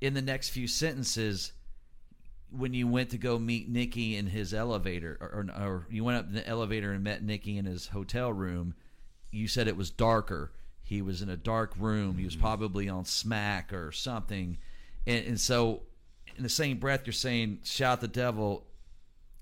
[0.00, 1.52] in the next few sentences,
[2.50, 6.18] when you went to go meet Nikki in his elevator, or, or, or you went
[6.18, 8.74] up in the elevator and met Nikki in his hotel room,
[9.30, 10.52] you said it was darker.
[10.82, 12.16] He was in a dark room.
[12.16, 12.42] He was mm-hmm.
[12.42, 14.58] probably on smack or something,
[15.06, 15.82] and, and so
[16.38, 18.64] in the same breath, you're saying "Shout the Devil"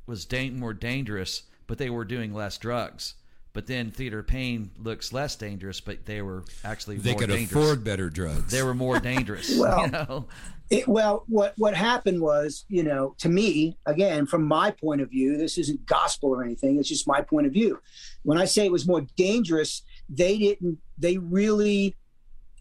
[0.07, 3.15] was da- more dangerous, but they were doing less drugs.
[3.53, 7.31] But then Theater of Pain looks less dangerous, but they were actually they more could
[7.31, 7.51] dangerous.
[7.51, 8.53] afford better drugs.
[8.53, 9.57] They were more dangerous.
[9.59, 10.27] Well, you know?
[10.69, 15.09] It, well, what what happened was, you know, to me, again, from my point of
[15.11, 16.79] view, this isn't gospel or anything.
[16.79, 17.81] It's just my point of view.
[18.25, 20.79] When I say it was more dangerous, they didn't.
[20.99, 21.95] They really,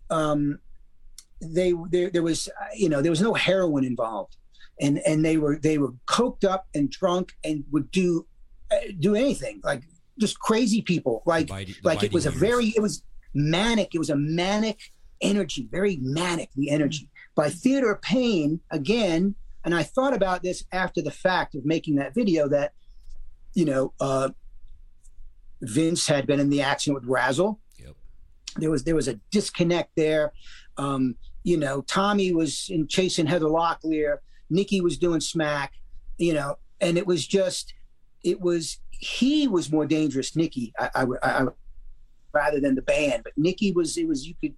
[0.10, 0.60] um,
[1.54, 4.38] they there there was, you know, there was no heroin involved,
[4.80, 8.26] and and they were they were coked up and drunk and would do
[8.72, 9.84] uh, do anything like
[10.18, 11.50] just crazy people like
[11.84, 13.04] like it was a very it was
[13.36, 13.94] manic.
[13.94, 14.80] It was a manic
[15.22, 16.50] energy, very manic.
[16.56, 19.36] The energy by Theater Pain again.
[19.64, 22.74] And I thought about this after the fact of making that video that,
[23.54, 24.30] you know, uh,
[25.62, 27.60] Vince had been in the accident with Razzle.
[27.78, 27.96] Yep.
[28.58, 30.34] There was there was a disconnect there.
[30.78, 34.18] Um, you know, Tommy was in chasing Heather Locklear.
[34.50, 35.74] Nikki was doing smack.
[36.18, 37.74] You know, and it was just,
[38.24, 40.36] it was he was more dangerous.
[40.36, 41.46] Nikki, I, I, I,
[42.34, 43.96] rather than the band, but Nikki was.
[43.96, 44.56] It was you could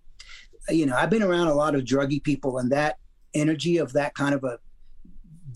[0.69, 2.99] you know, I've been around a lot of druggy people, and that
[3.33, 4.59] energy of that kind of a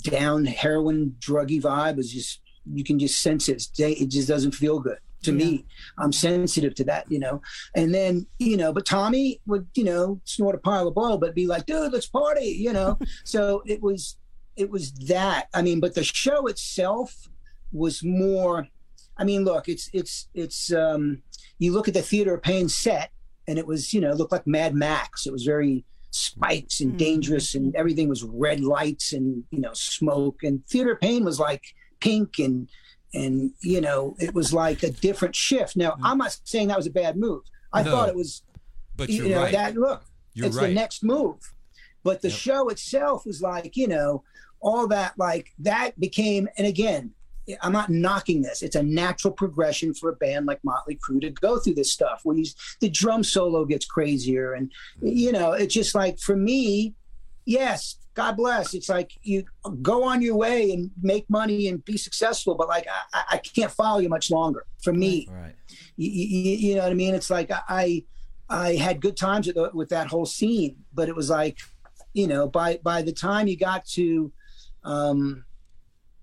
[0.04, 3.66] down heroin druggy vibe is just you can just sense it.
[3.78, 5.66] It just doesn't feel good to me.
[5.98, 7.42] I'm sensitive to that, you know.
[7.76, 11.36] And then you know, but Tommy would you know snort a pile of blow, but
[11.36, 12.98] be like, dude, let's party, you know.
[13.24, 14.18] so it was
[14.56, 15.48] it was that.
[15.54, 17.30] I mean, but the show itself
[17.72, 18.68] was more.
[19.18, 20.72] I mean, look, it's it's it's.
[20.74, 21.22] um
[21.60, 23.12] You look at the Theater of Pain set
[23.48, 25.28] and it was you know looked like Mad Max.
[25.28, 30.44] It was very spikes and dangerous, and everything was red lights and you know smoke.
[30.44, 31.64] And Theater of Pain was like
[32.00, 32.68] pink and
[33.14, 35.76] and you know it was like a different shift.
[35.76, 36.06] Now mm-hmm.
[36.06, 37.44] I'm not saying that was a bad move.
[37.74, 38.44] I No, thought it was
[38.96, 39.52] but you know right.
[39.52, 40.68] that look You're it's right.
[40.68, 41.38] the next move.
[42.04, 42.38] But the Yep.
[42.38, 44.24] show itself was like you know
[44.60, 47.14] all that like that became and again
[47.62, 48.62] I'm not knocking this.
[48.62, 52.22] It's a natural progression for a band like Motley Crue to go through this stuff
[52.24, 52.46] where you,
[52.80, 54.54] the drum solo gets crazier.
[54.54, 54.72] And,
[55.02, 56.94] you know, it's just like for me,
[57.46, 58.74] yes, God bless.
[58.74, 59.44] It's like you
[59.82, 63.72] go on your way and make money and be successful, but like I, I can't
[63.72, 64.66] follow you much longer.
[64.84, 65.56] For me, Right.
[65.96, 67.16] you, you, you know what I mean?
[67.16, 68.04] It's like I
[68.50, 71.58] I had good times with, the, with that whole scene, but it was like,
[72.14, 74.32] you know, by by the time you got to,
[74.84, 75.46] um,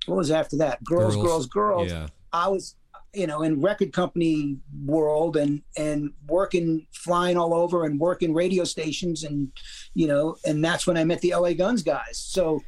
[0.05, 0.85] what was after that?
[0.85, 1.91] Girls, girls, girls.
[1.91, 2.09] Yeah.
[2.33, 2.77] I was,
[3.15, 8.65] you know, in record company world and and working, flying all over and working radio
[8.65, 9.51] stations and,
[9.95, 12.19] you know, and that's when I met the LA Guns guys.
[12.19, 12.63] So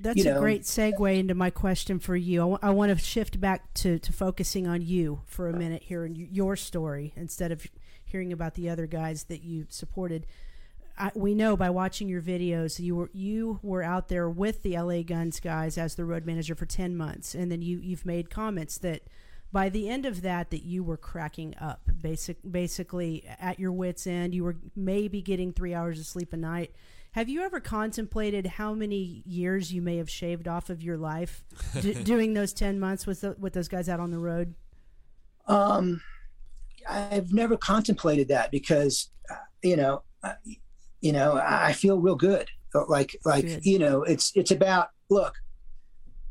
[0.00, 2.58] That's you a great segue into my question for you.
[2.62, 6.16] I want to shift back to, to focusing on you for a minute here and
[6.16, 7.66] your story instead of
[8.04, 10.26] hearing about the other guys that you supported.
[10.98, 14.78] I, we know by watching your videos you were you were out there with the
[14.78, 18.30] LA Guns guys as the road manager for 10 months and then you you've made
[18.30, 19.02] comments that
[19.52, 24.06] by the end of that that you were cracking up basic basically at your wits
[24.06, 26.72] end you were maybe getting 3 hours of sleep a night
[27.12, 31.44] have you ever contemplated how many years you may have shaved off of your life
[31.80, 34.54] d- doing those 10 months with the, with those guys out on the road
[35.46, 36.00] Um,
[36.88, 40.34] I've never contemplated that because, uh, you know, uh,
[41.00, 42.48] you know, I I feel real good.
[42.88, 43.64] Like, like Good.
[43.64, 45.34] you know, it's it's about look.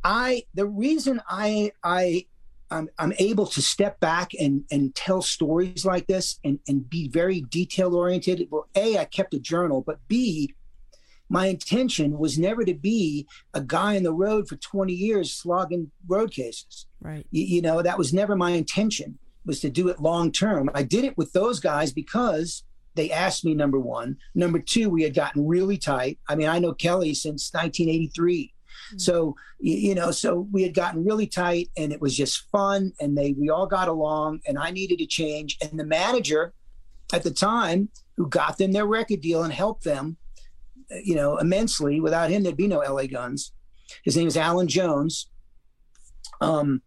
[0.03, 2.25] I the reason I I
[2.75, 7.07] I'm, I'm able to step back and and tell stories like this and and be
[7.07, 8.47] very detail oriented.
[8.51, 10.53] Well, a I kept a journal, but b
[11.29, 15.89] my intention was never to be a guy on the road for 20 years slogging
[16.07, 16.85] road cases.
[17.01, 17.25] Right.
[17.31, 20.69] You, you know that was never my intention was to do it long term.
[20.73, 22.63] I did it with those guys because
[22.95, 24.17] they asked me number one.
[24.33, 26.19] Number two we had gotten really tight.
[26.27, 28.53] I mean i know kelly since 1983
[28.97, 33.17] so you, know so we had gotten really tight and it was just fun and
[33.17, 36.53] they we all got along and i needed a change and the manager
[37.13, 40.17] at the time who got them their record deal and helped them
[41.03, 41.99] you know, immensely.
[41.99, 43.53] Without him, there'd be no LA Guns.
[44.03, 45.29] His name is Alan Jones.
[46.41, 46.81] Um,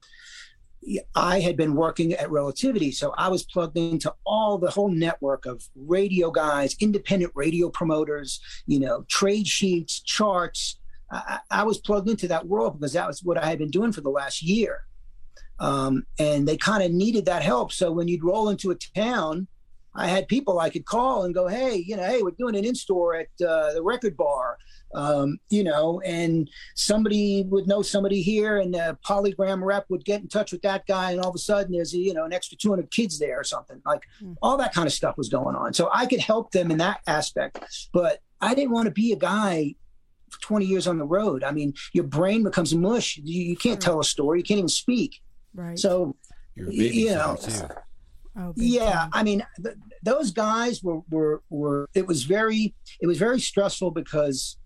[1.14, 5.44] I had been working at Relativity, so I was plugged into all the whole network
[5.44, 10.78] of radio guys, independent radio promoters, you know, trade sheets, charts.
[11.11, 13.92] I, I was plugged into that world because that was what I had been doing
[13.92, 14.82] for the last year.
[15.61, 17.72] Um, and they kind of needed that help.
[17.72, 19.48] So when you'd roll into a town,
[19.94, 22.64] I had people I could call and go, hey, you know, hey, we're doing an
[22.64, 24.56] in store at uh, the record bar,
[24.94, 30.20] um, you know, and somebody would know somebody here, and the polygram rep would get
[30.20, 32.56] in touch with that guy, and all of a sudden there's you know an extra
[32.56, 33.82] 200 kids there or something.
[33.84, 34.36] Like mm.
[34.40, 35.74] all that kind of stuff was going on.
[35.74, 39.16] So I could help them in that aspect, but I didn't want to be a
[39.16, 39.74] guy
[40.42, 41.44] 20 years on the road.
[41.44, 43.16] I mean, your brain becomes mush.
[43.22, 44.38] You, you can't tell a story.
[44.38, 45.20] You can't even speak.
[45.54, 45.78] Right.
[45.78, 46.16] So,
[46.54, 47.36] you know,
[48.40, 49.10] Oh, yeah, time.
[49.12, 49.74] I mean, th-
[50.04, 51.88] those guys were, were were.
[51.94, 54.56] It was very it was very stressful because,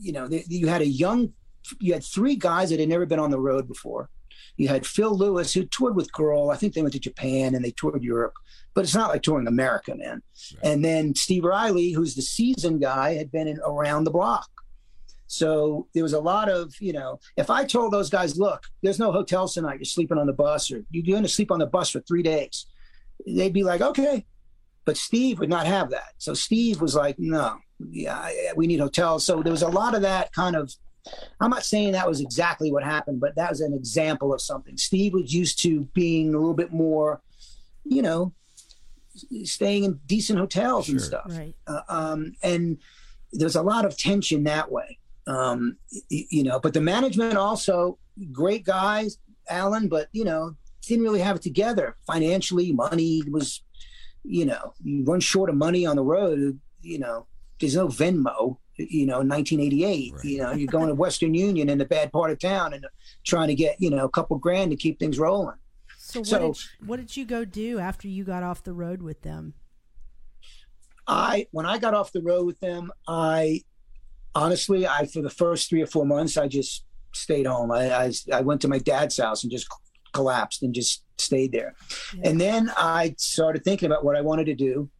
[0.00, 1.32] you know, they, you had a young,
[1.78, 4.10] you had three guys that had never been on the road before.
[4.56, 6.50] You had Phil Lewis who toured with Girl.
[6.50, 8.34] I think they went to Japan and they toured Europe,
[8.74, 10.22] but it's not like touring America, man.
[10.54, 10.72] Right.
[10.72, 14.48] And then Steve Riley, who's the season guy, had been in, around the block.
[15.26, 18.98] So there was a lot of, you know, if I told those guys, look, there's
[18.98, 21.66] no hotel tonight, you're sleeping on the bus, or you're going to sleep on the
[21.66, 22.66] bus for three days,
[23.26, 24.26] they'd be like, okay.
[24.84, 26.12] But Steve would not have that.
[26.18, 27.56] So Steve was like, no,
[27.88, 29.24] yeah, we need hotels.
[29.24, 30.74] So there was a lot of that kind of.
[31.40, 34.76] I'm not saying that was exactly what happened, but that was an example of something.
[34.76, 37.20] Steve was used to being a little bit more,
[37.84, 38.32] you know,
[39.44, 40.94] staying in decent hotels sure.
[40.94, 41.26] and stuff.
[41.28, 41.54] Right.
[41.66, 42.78] Uh, um, and
[43.32, 45.76] there's a lot of tension that way um,
[46.08, 47.98] you know, but the management also
[48.32, 52.72] great guys, Alan, but you know, didn't really have it together financially.
[52.72, 53.62] Money was,
[54.24, 56.58] you know, you run short of money on the road.
[56.82, 57.26] You know,
[57.60, 58.58] there's no Venmo.
[58.76, 60.24] You know, in 1988, right.
[60.24, 62.86] you know, you're going to Western Union in the bad part of town and
[63.24, 65.56] trying to get you know a couple grand to keep things rolling.
[65.98, 68.72] So what, so, did you, what did you go do after you got off the
[68.72, 69.54] road with them?
[71.06, 73.62] I when I got off the road with them, I
[74.34, 77.70] honestly, I for the first three or four months, I just stayed home.
[77.70, 79.68] I I, I went to my dad's house and just
[80.12, 81.74] collapsed and just stayed there.
[82.14, 82.30] Yeah.
[82.30, 84.90] And then I started thinking about what I wanted to do.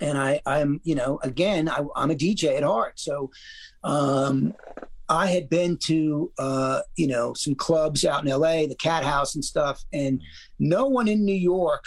[0.00, 3.00] And I, I'm, you know, again, I, am a DJ at heart.
[3.00, 3.30] So
[3.84, 4.54] um,
[5.08, 9.34] I had been to, uh, you know, some clubs out in LA, the Cat House
[9.34, 9.84] and stuff.
[9.92, 10.22] And
[10.58, 11.84] no one in New York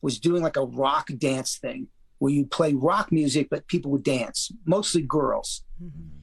[0.00, 1.88] was doing like a rock dance thing
[2.18, 5.64] where you play rock music, but people would dance, mostly girls.
[5.82, 6.18] Mm-hmm.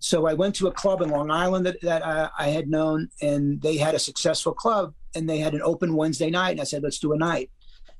[0.00, 3.08] So I went to a club in Long Island that, that I, I, had known,
[3.22, 6.52] and they had a successful club, and they had an open Wednesday night.
[6.52, 7.50] And I said, let's do a night.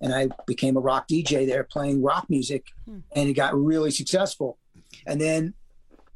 [0.00, 2.98] And I became a rock DJ there playing rock music, hmm.
[3.14, 4.58] and it got really successful.
[5.06, 5.54] And then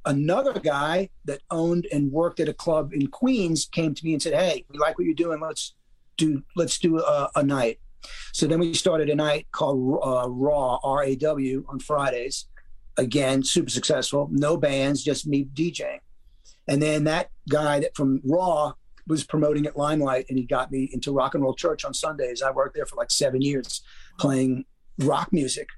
[0.04, 4.22] another guy that owned and worked at a club in Queens came to me and
[4.22, 5.40] said, "Hey, we like what you're doing.
[5.40, 5.74] Let's
[6.16, 7.78] do let's do a, a night."
[8.32, 12.46] So then we started a night called uh, Raw R A W on Fridays,
[12.98, 14.28] again, super successful.
[14.30, 16.00] No bands, just me DJing.
[16.66, 18.74] And then that guy that from Raw
[19.08, 22.42] was promoting at Limelight, and he got me into Rock and Roll Church on Sundays.
[22.42, 23.82] I worked there for like seven years
[24.18, 24.64] playing
[24.98, 25.68] rock music.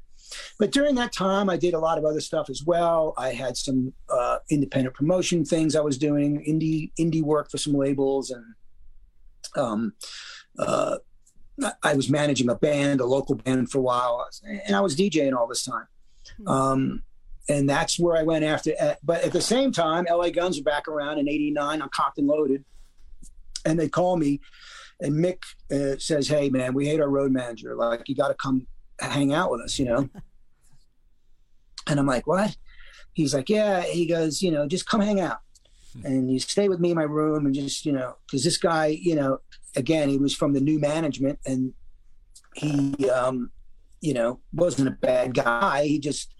[0.58, 3.14] But during that time, I did a lot of other stuff as well.
[3.16, 7.74] I had some uh, independent promotion things I was doing, indie indie work for some
[7.74, 8.44] labels, and
[9.56, 9.94] um,
[10.58, 10.98] uh,
[11.82, 15.36] I was managing a band, a local band for a while, and I was DJing
[15.36, 15.86] all this time.
[16.38, 16.48] Hmm.
[16.48, 17.02] Um,
[17.48, 18.72] and that's where I went after.
[18.80, 21.82] Uh, but at the same time, LA Guns were back around in '89.
[21.82, 22.64] I'm cocked and loaded,
[23.64, 24.40] and they call me,
[25.00, 25.42] and Mick
[25.72, 27.74] uh, says, "Hey, man, we hate our road manager.
[27.76, 28.66] Like, you got to come
[29.00, 30.08] hang out with us, you know."
[31.86, 32.56] and I'm like, "What?"
[33.12, 35.40] He's like, "Yeah." He goes, "You know, just come hang out."
[35.92, 36.06] Hmm.
[36.06, 38.86] And you stay with me in my room and just, you know, because this guy,
[38.86, 39.38] you know,
[39.76, 41.72] again, he was from the new management and
[42.54, 43.50] he, um,
[44.00, 45.84] you know, wasn't a bad guy.
[45.84, 46.32] He just,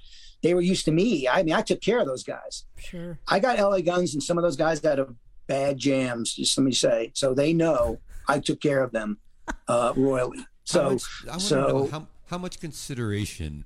[0.42, 1.28] they were used to me.
[1.28, 2.64] I mean, I took care of those guys.
[2.78, 3.18] Sure.
[3.28, 5.08] I got LA Guns and some of those guys got a
[5.50, 7.10] bad jams, just let me say.
[7.12, 7.98] So they know
[8.28, 9.18] I took care of them
[9.66, 10.46] uh, royally.
[10.62, 10.82] So,
[11.26, 13.64] how much, so how, how much consideration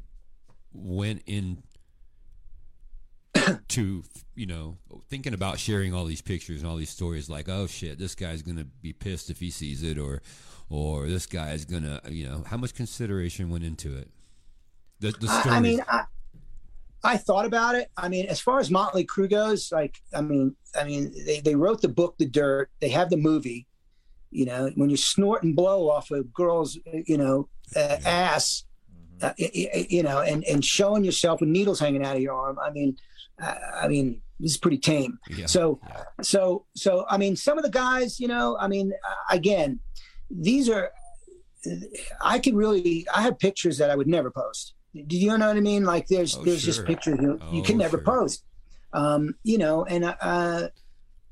[0.73, 1.63] went in
[3.69, 4.03] to
[4.35, 4.79] you know
[5.11, 8.43] thinking about sharing all these pictures and all these stories like oh shit this guy's
[8.43, 10.23] gonna be pissed if he sees it or
[10.69, 14.11] or this guy's gonna you know how much consideration went into it
[15.01, 16.05] the, the I, I mean I,
[17.05, 17.91] I thought about it.
[17.97, 21.55] I mean, as far as Motley Crue goes, like, I mean, I mean, they, they
[21.55, 22.71] wrote the book, The Dirt.
[22.81, 23.67] They have the movie.
[24.31, 26.77] You know, when you snort and blow off a girl's,
[27.07, 28.65] you know, uh, ass,
[29.21, 29.27] mm-hmm.
[29.27, 29.33] uh,
[29.89, 32.59] you know, and and showing yourself with needles hanging out of your arm.
[32.59, 32.97] I mean,
[33.41, 35.19] uh, I mean, this is pretty tame.
[35.29, 35.47] Yeah.
[35.47, 35.81] So,
[36.23, 39.79] so, so, I mean, some of the guys, you know, I mean, uh, again,
[40.31, 40.91] these are,
[42.21, 44.75] I could really, I have pictures that I would never post.
[44.95, 45.85] Do you know what I mean?
[45.85, 46.73] Like, there's, Oh, there's sure.
[46.73, 48.05] just pictures you, you can Oh, never sure.
[48.05, 48.45] post.
[48.93, 50.69] Um, you know, and uh,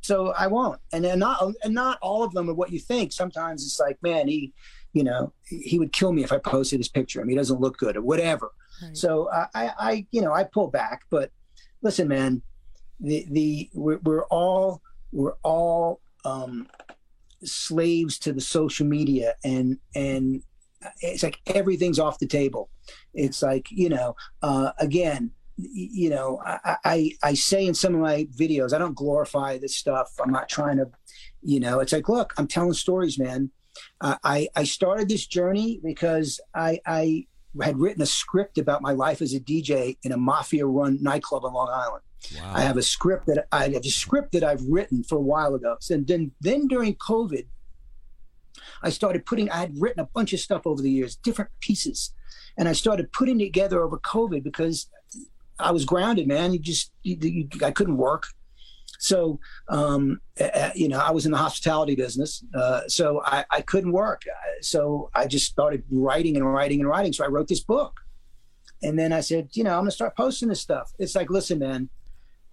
[0.00, 0.80] so I won't.
[0.92, 3.12] And then not, and not all of them are what you think.
[3.12, 4.52] Sometimes it's like, man, he,
[4.92, 7.20] you know, he would kill me if I posted his picture.
[7.20, 8.50] I mean, he doesn't look good or whatever.
[8.82, 8.96] Right.
[8.96, 11.02] So I, I, I, you know, I pull back.
[11.08, 11.30] But
[11.82, 12.42] listen, man,
[12.98, 14.82] the the we're, we're all
[15.12, 16.68] we're all um,
[17.44, 20.42] slaves to the social media, and and
[21.00, 22.70] it's like everything's off the table.
[23.14, 28.00] It's like you know, uh, again, you know, I, I I say in some of
[28.00, 30.12] my videos, I don't glorify this stuff.
[30.22, 30.90] I'm not trying to,
[31.42, 33.50] you know, it's like, look, I'm telling stories, man.
[34.00, 37.26] Uh, I I started this journey because I I
[37.60, 41.52] had written a script about my life as a DJ in a mafia-run nightclub on
[41.52, 42.02] Long Island.
[42.34, 42.52] Wow.
[42.54, 45.54] I have a script that I have a script that I've written for a while
[45.54, 45.76] ago.
[45.80, 47.46] So then then during COVID,
[48.82, 52.12] I started putting I had written a bunch of stuff over the years, different pieces.
[52.58, 54.88] And I started putting together over COVID because
[55.58, 56.52] I was grounded, man.
[56.52, 58.26] You just you, you, I couldn't work.
[58.98, 63.60] So, um, uh, you know, I was in the hospitality business, uh, so I, I
[63.60, 64.22] couldn't work.
[64.60, 67.12] So I just started writing and writing and writing.
[67.12, 68.00] So I wrote this book,
[68.80, 70.92] and then I said, you know, I'm gonna start posting this stuff.
[71.00, 71.88] It's like, listen, man,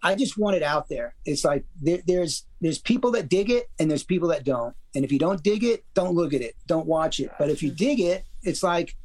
[0.02, 1.16] I just want it out there.
[1.26, 4.76] It's like there, there's there's people that dig it and there's people that don't.
[4.96, 7.32] And if you don't dig it, don't look at it, don't watch it.
[7.38, 8.96] But if you dig it, it's like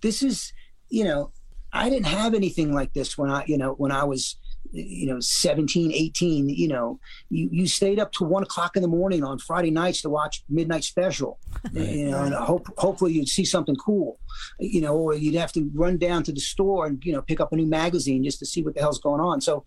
[0.00, 0.52] this is,
[0.88, 1.32] you know,
[1.72, 4.36] I didn't have anything like this when I, you know, when I was,
[4.70, 7.00] you know, 17, 18, you know,
[7.30, 10.44] you, you stayed up to one o'clock in the morning on Friday nights to watch
[10.48, 11.38] midnight special,
[11.72, 14.18] you know, and hope, hopefully you'd see something cool,
[14.60, 17.40] you know, or you'd have to run down to the store and, you know, pick
[17.40, 19.40] up a new magazine just to see what the hell's going on.
[19.40, 19.64] So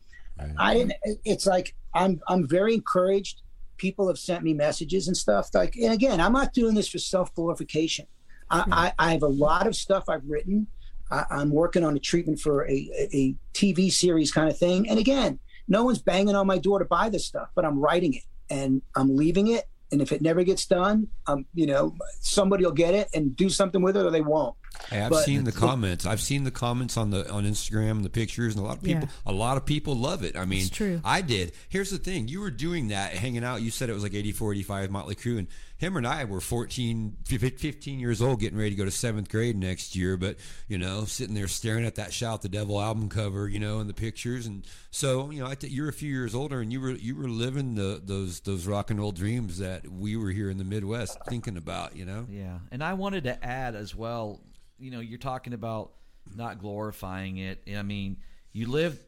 [0.58, 3.42] I didn't, it's like, I'm, I'm very encouraged.
[3.78, 7.00] People have sent me messages and stuff like, and again, I'm not doing this for
[7.00, 8.06] self glorification.
[8.50, 10.68] I, I, I have a lot of stuff I've written.
[11.10, 14.90] I, I'm working on a treatment for a, a TV series kind of thing.
[14.90, 18.14] And again, no one's banging on my door to buy this stuff, but I'm writing
[18.14, 19.66] it and I'm leaving it.
[19.92, 23.50] And if it never gets done, um, you know, somebody will get it and do
[23.50, 24.56] something with it, or they won't.
[24.90, 26.06] Hey, I've But- seen the comments.
[26.06, 29.10] I've seen the comments on the on Instagram, the pictures, and a lot of people.
[29.26, 30.38] A lot of people love it.
[30.38, 31.02] I mean, It's true.
[31.04, 31.52] I did.
[31.68, 33.62] Here's the thing: you were doing that, hanging out.
[33.62, 35.48] You said it was like 84, 85, Motley Crue, and
[35.82, 39.58] him and I were 14, 15 years old, getting ready to go to seventh grade
[39.58, 40.16] next year.
[40.16, 43.80] But you know, sitting there staring at that "Shout the Devil" album cover, you know,
[43.80, 46.72] and the pictures, and so you know, I th- you're a few years older, and
[46.72, 50.30] you were you were living the those those rock and roll dreams that we were
[50.30, 51.96] here in the Midwest thinking about.
[51.96, 54.40] You know, Yeah, and I wanted to add as well.
[54.78, 55.94] You know, you're talking about
[56.36, 57.64] not glorifying it.
[57.76, 58.18] I mean,
[58.54, 59.00] you lived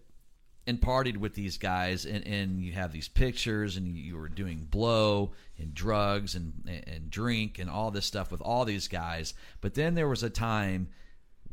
[0.65, 4.67] and partied with these guys, and, and you have these pictures, and you were doing
[4.69, 6.53] blow and drugs and
[6.87, 9.33] and drink and all this stuff with all these guys.
[9.61, 10.89] But then there was a time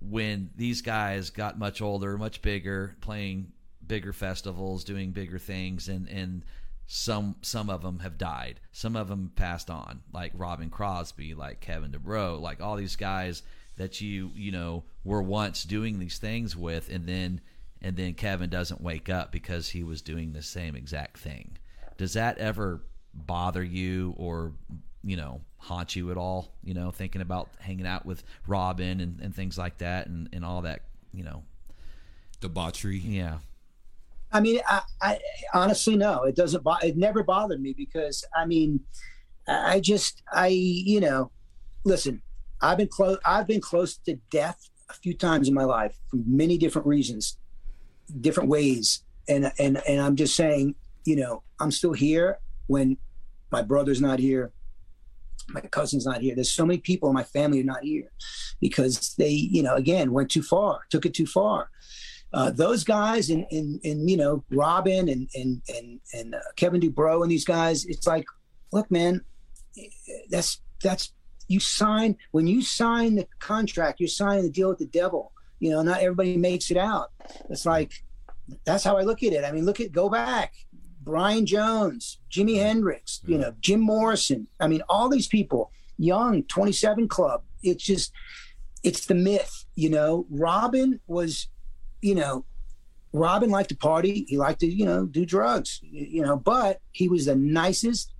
[0.00, 3.52] when these guys got much older, much bigger, playing
[3.86, 6.44] bigger festivals, doing bigger things, and and
[6.86, 8.60] some some of them have died.
[8.72, 13.42] Some of them passed on, like Robin Crosby, like Kevin DuBrow, like all these guys
[13.76, 17.40] that you you know were once doing these things with, and then
[17.82, 21.56] and then Kevin doesn't wake up because he was doing the same exact thing.
[21.96, 22.82] Does that ever
[23.14, 24.52] bother you or
[25.02, 26.52] you know haunt you at all?
[26.62, 30.44] You know, thinking about hanging out with Robin and, and things like that, and and
[30.44, 30.82] all that.
[31.12, 31.42] You know,
[32.40, 32.98] debauchery.
[32.98, 33.38] yeah.
[34.32, 35.18] I mean, I, I
[35.52, 36.62] honestly no, it doesn't.
[36.62, 38.80] Bo- it never bothered me because I mean,
[39.48, 41.30] I I just I you know,
[41.84, 42.22] listen,
[42.60, 43.18] I've been close.
[43.24, 47.38] I've been close to death a few times in my life for many different reasons,
[48.20, 52.96] different ways, and and and I'm just saying, you know, I'm still here when
[53.50, 54.52] my brother's not here.
[55.48, 56.34] My cousin's not here.
[56.34, 58.12] There's so many people in my family are not here
[58.60, 61.70] because they, you know, again, went too far, took it too far
[62.32, 66.80] uh, those guys and, and and you know Robin and and and and uh, Kevin
[66.80, 68.24] Dubrow and these guys, it's like,
[68.72, 69.22] look, man,
[70.30, 71.12] that's that's
[71.48, 75.32] you sign when you sign the contract, you're signing the deal with the devil.
[75.60, 77.12] You know, not everybody makes it out.
[77.48, 77.92] It's like
[78.64, 79.44] that's how I look at it.
[79.44, 80.54] I mean, look at go back,
[81.02, 84.48] Brian Jones, Jimi Hendrix, you know, Jim Morrison.
[84.58, 87.42] I mean, all these people, Young, Twenty Seven Club.
[87.62, 88.12] It's just
[88.82, 90.26] it's the myth, you know.
[90.30, 91.48] Robin was
[92.02, 92.44] you know,
[93.12, 94.24] Robin liked to party.
[94.28, 98.12] He liked to, you know, do drugs, you know, but he was the nicest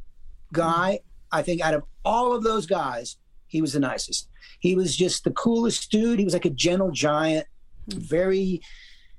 [0.53, 1.01] guy.
[1.33, 3.17] I think out of all of those guys,
[3.51, 4.29] he was the nicest.
[4.61, 6.19] He was just the coolest dude.
[6.19, 7.47] He was like a gentle giant,
[7.91, 7.99] hmm.
[7.99, 8.63] very.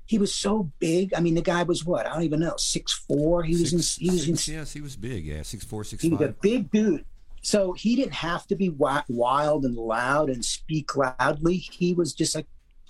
[0.06, 1.14] He was so big.
[1.14, 2.06] I mean, the guy was what?
[2.06, 2.54] I don't even know.
[2.56, 3.44] Six four.
[3.44, 4.04] He was in.
[4.04, 4.54] He was in.
[4.54, 5.24] yes, he was big.
[5.24, 7.04] Yeah, six four, six He was a big dude.
[7.42, 11.56] So he didn't have to be wild and loud and speak loudly.
[11.56, 12.46] He was just like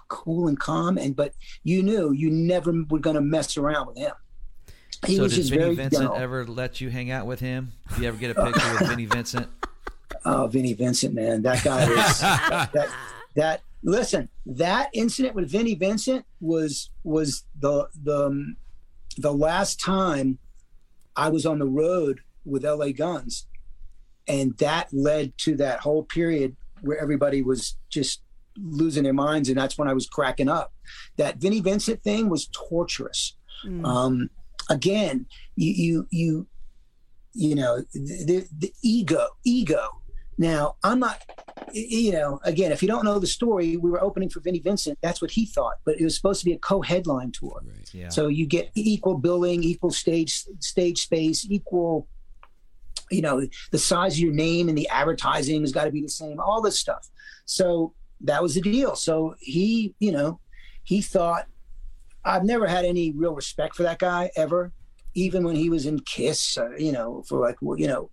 [0.09, 0.99] cool and calm.
[0.99, 1.33] And but
[1.65, 4.13] you knew you never were going to mess around with him.
[5.07, 6.17] He so was did very Vincent gentle.
[6.17, 7.73] ever let you hang out with him?
[7.97, 9.49] Do you ever get a picture with Vinnie Vincent?
[10.25, 12.89] Oh, Vinnie Vincent, man, that guy was that,
[13.35, 13.61] that.
[13.85, 18.57] Listen, that incident with Vinnie Vincent was was the the um,
[19.19, 20.39] the last time
[21.17, 23.47] I was on the road with LA Guns,
[24.29, 28.23] and that led to that whole period where everybody was just
[28.57, 30.73] losing their minds, and that's when I was cracking up.
[31.17, 33.37] That Vinnie Vincent thing was torturous.
[33.65, 33.87] Mm.
[33.87, 34.31] Um,
[34.69, 36.47] again, you you you
[37.35, 40.02] you know the, the, the ego ego.
[40.39, 41.23] Now I'm not.
[41.75, 44.99] You know, again, if you don't know the story, we were opening for Vinnie Vincent.
[45.01, 47.63] That's what he thought, but it was supposed to be a co-headline tour.
[47.65, 47.95] Right.
[47.95, 48.09] Yeah.
[48.09, 52.09] So you get equal billing, equal stage stage space, equal.
[53.11, 56.09] You know, the size of your name and the advertising has got to be the
[56.09, 56.41] same.
[56.41, 57.09] All this stuff.
[57.45, 58.95] So that was the deal.
[58.95, 60.41] So he, you know,
[60.85, 61.47] he thought
[62.25, 64.73] I've never had any real respect for that guy ever,
[65.15, 66.57] even when he was in Kiss.
[66.57, 68.11] Uh, you know, for like you know,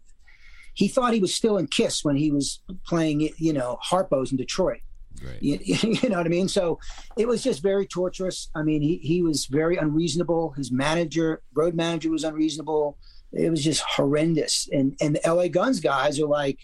[0.79, 4.37] he thought he was still in Kiss when he was playing, you know, Harpo's in
[4.37, 4.79] Detroit.
[5.21, 5.43] Right.
[5.43, 6.47] You, you know what I mean?
[6.47, 6.79] So
[7.17, 8.49] it was just very torturous.
[8.55, 10.51] I mean, he, he was very unreasonable.
[10.51, 12.97] His manager, road manager, was unreasonable.
[13.33, 14.69] It was just horrendous.
[14.71, 16.59] And and the LA Guns guys are like,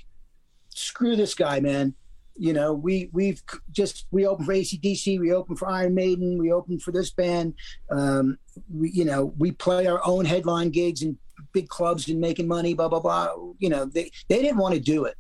[0.69, 1.93] screw this guy, man.
[2.37, 6.53] You know, we we've just we opened for ACDC, we opened for Iron Maiden, we
[6.53, 7.53] opened for this band.
[7.91, 8.37] Um,
[8.73, 11.17] we you know we play our own headline gigs in
[11.55, 12.71] big clubs and making money.
[12.75, 13.27] Blah blah blah.
[13.63, 15.15] You know, they they didn't want to do it.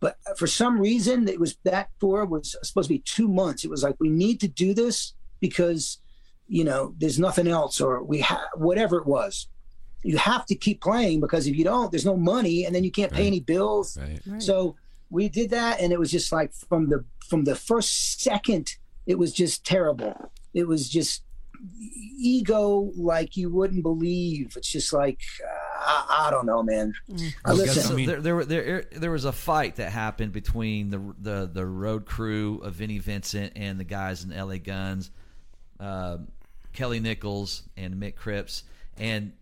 [0.00, 3.64] But for some reason, it was that tour was supposed to be two months.
[3.64, 5.98] It was like we need to do this because,
[6.58, 9.48] you know, there's nothing else, or we have whatever it was.
[10.02, 12.92] You have to keep playing because if you don't, there's no money, and then you
[12.98, 13.34] can't pay Right.
[13.34, 13.96] any bills.
[13.96, 14.20] Right.
[14.26, 14.42] Right.
[14.42, 14.76] So
[15.10, 16.98] we did that, and it was just like from the
[17.30, 18.66] from the first second,
[19.06, 20.14] it was just terrible.
[20.52, 21.22] It was just
[22.18, 24.54] ego like you wouldn't believe.
[24.56, 25.20] It's just like
[25.84, 26.94] I, I don't know, man.
[27.10, 27.34] Mm.
[27.44, 30.90] Uh, listen, So I mean- there, there, there, there was a fight that happened between
[30.90, 35.10] the the the road crew of Vinnie Vincent and the guys in LA Guns,
[35.80, 36.18] uh,
[36.72, 38.64] Kelly Nickels and Mick Cripps.
[38.96, 39.32] And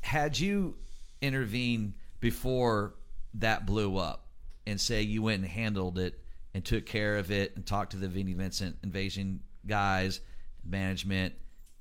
[0.00, 0.76] had you
[1.20, 2.94] intervened before
[3.34, 4.26] that blew up,
[4.66, 6.18] and say you went and handled it
[6.54, 10.20] and took care of it and talked to the Vinnie Vincent invasion guys,
[10.64, 11.34] management,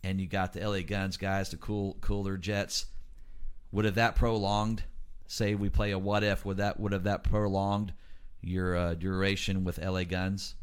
[0.04, 2.86] and you got the LA Guns guys to cool cool their jets
[3.78, 4.84] would have that prolonged
[5.28, 7.94] say we play a what if would that would have that prolonged
[8.42, 10.56] your uh, duration with la guns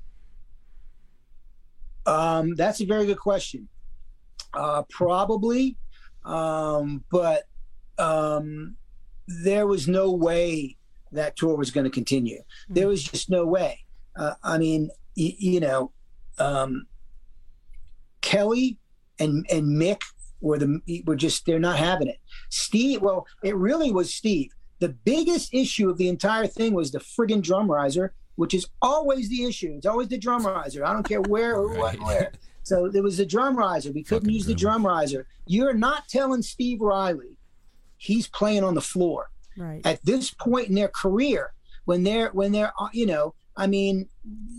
[2.07, 3.69] Um, that's a very good question.
[4.53, 5.77] Uh, probably,
[6.25, 7.45] um, but
[7.99, 8.77] um,
[9.27, 10.77] there was no way
[11.12, 12.43] that tour was going to continue.
[12.69, 13.85] There was just no way.
[14.17, 15.93] Uh, I mean, y- you know,
[16.39, 16.87] um,
[18.21, 18.77] Kelly
[19.19, 20.03] and and Mick
[20.45, 22.18] were the were just they're not having it.
[22.51, 24.51] Steve, well, it really was Steve.
[24.80, 29.28] The biggest issue of the entire thing was the friggin' drum riser, which is always
[29.28, 29.74] the issue.
[29.76, 30.84] It's always the drum riser.
[30.84, 32.32] I don't care where or what where.
[32.62, 33.92] So there was the drum riser.
[33.92, 34.88] We couldn't Fucking use the drummer.
[34.88, 35.26] drum riser.
[35.47, 37.36] You're not telling Steve Riley
[37.97, 39.80] he's playing on the floor Right.
[39.84, 41.53] at this point in their career
[41.84, 44.09] when they're when they're you know i mean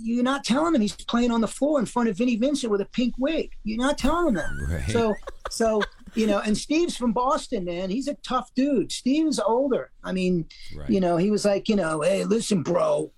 [0.02, 2.82] you're not telling them he's playing on the floor in front of vinnie vincent with
[2.82, 3.50] a pink wig.
[3.64, 4.90] You're not telling them Right.
[4.90, 5.14] so
[5.50, 5.82] so
[6.14, 7.90] you know and steve's from boston man.
[7.90, 8.92] He's a tough dude.
[8.92, 9.92] Steve's older.
[10.04, 10.90] I mean Right.
[10.90, 13.12] you know he was like you know hey listen bro.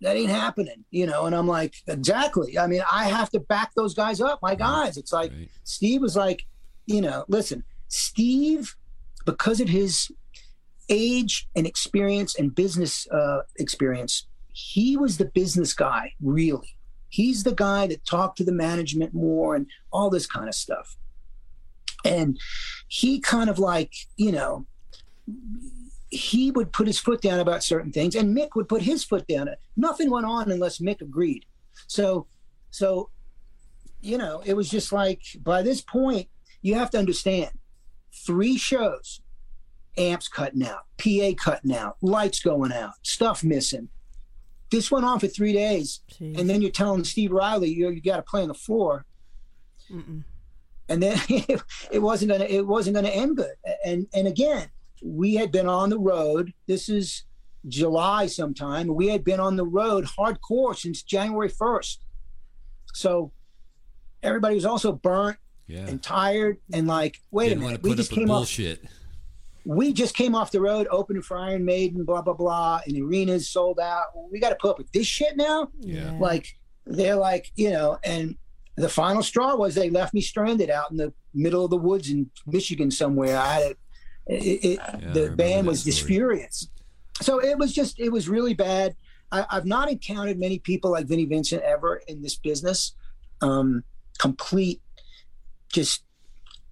[0.00, 2.58] That ain't happening you know and i'm like exactly.
[2.58, 4.96] I mean i have to back those guys up my guys.
[4.96, 5.48] It's like Right.
[5.64, 6.46] Steve was like,
[6.86, 8.76] you know, listen, Steve,
[9.24, 10.10] because of his
[10.90, 16.76] age and experience and business uh, experience, he was the business guy, really.
[17.08, 20.96] He's the guy that talked to the management more and all this kind of stuff.
[22.04, 22.38] And
[22.88, 24.66] he kind of like, you know,
[26.08, 29.26] he would put his foot down about certain things, and Mick would put his foot
[29.26, 29.48] down.
[29.76, 31.44] Nothing went on unless Mick agreed.
[31.88, 32.26] So,
[32.70, 33.10] so
[34.00, 36.28] you know, it was just like by this point,
[36.62, 37.50] you have to understand
[38.12, 39.20] three shows,
[39.96, 43.88] amps cutting out, PA cutting out, lights going out, stuff missing.
[44.74, 46.36] This went on for three days, Jeez.
[46.38, 49.04] and then you're telling Steve Riley you you got to play on the floor,
[49.88, 50.24] Mm-mm.
[50.88, 53.54] and then it wasn't gonna it wasn't gonna end good.
[53.84, 54.66] And and again,
[55.02, 56.52] we had been on the road.
[56.66, 57.22] This is
[57.68, 58.88] July sometime.
[58.88, 61.98] We had been on the road hardcore since January 1st.
[62.94, 63.30] So
[64.22, 65.36] everybody was also burnt
[65.68, 65.86] Yeah.
[65.86, 68.84] and tired and like, wait Didn't a minute, we just up with came off bullshit.
[69.64, 73.02] We just came off the road, opening for Iron Maiden, blah blah blah, and the
[73.02, 74.06] arenas sold out.
[74.30, 75.68] We got to put up with this shit now.
[75.80, 76.16] Yeah.
[76.20, 76.56] Like
[76.86, 78.36] they're like, you know, and
[78.76, 82.10] the final straw was they left me stranded out in the middle of the woods
[82.10, 83.38] in Michigan somewhere.
[83.38, 83.74] I had a,
[84.26, 86.68] it, it, I the remember band that was just furious.
[87.22, 88.96] So it was just, it was really bad.
[89.30, 92.96] I, I've not encountered many people like Vinnie Vincent ever in this business.
[93.40, 93.84] Um,
[94.18, 94.82] complete,
[95.72, 96.02] just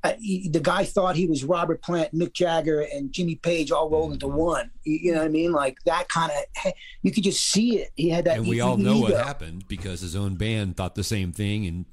[0.04, 3.88] I, he- the guy thought he was Robert Plant, Mick Jagger, and Jimmy Page all
[3.88, 4.14] rolled mm.
[4.14, 4.70] into one.
[4.84, 5.52] You, you know what I mean?
[5.52, 6.72] Like that kind of.
[7.02, 7.90] You could just see it.
[7.96, 8.38] He had that.
[8.38, 9.14] And we e- all know ego.
[9.14, 11.86] what happened because his own band thought the same thing and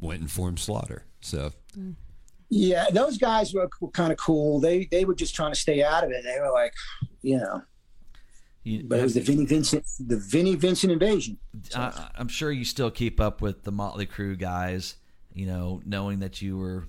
[0.00, 1.04] went and formed Slaughter.
[1.20, 1.52] So
[2.48, 4.60] Yeah, those guys were, were kind of cool.
[4.60, 6.22] They they were just trying to stay out of it.
[6.24, 6.72] They were like,
[7.22, 7.62] you know,
[8.64, 11.38] You, but it was the Vinnie Vincent, the Vinnie Vincent invasion.
[11.74, 14.96] I, I'm sure you still keep up with the Motley Crue guys.
[15.32, 16.88] You know, knowing that you were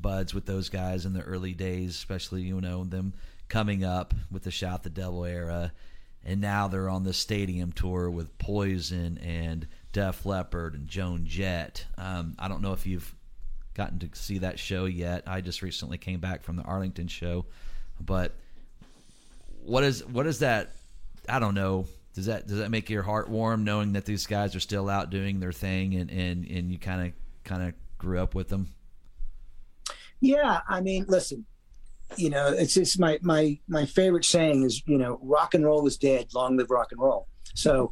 [0.00, 3.14] buds with those guys in the early days, especially you know them
[3.48, 5.72] coming up with the Shout the Devil era,
[6.24, 11.86] and now they're on the stadium tour with Poison and Def Leppard and Joan Jett.
[11.98, 13.14] Um, I don't know if you've
[13.74, 15.24] gotten to see that show yet.
[15.26, 17.46] I just recently came back from the Arlington show,
[18.00, 18.32] but
[19.64, 20.72] what is what is that?
[21.28, 21.86] I don't know.
[22.14, 25.10] Does that does that make your heart warm knowing that these guys are still out
[25.10, 27.12] doing their thing and and and you kind of
[27.44, 28.68] kind of grew up with them?
[30.20, 31.46] Yeah, I mean, listen,
[32.16, 35.86] you know, it's just my my my favorite saying is, you know, rock and roll
[35.86, 36.28] is dead.
[36.34, 37.26] Long live rock and roll.
[37.54, 37.90] So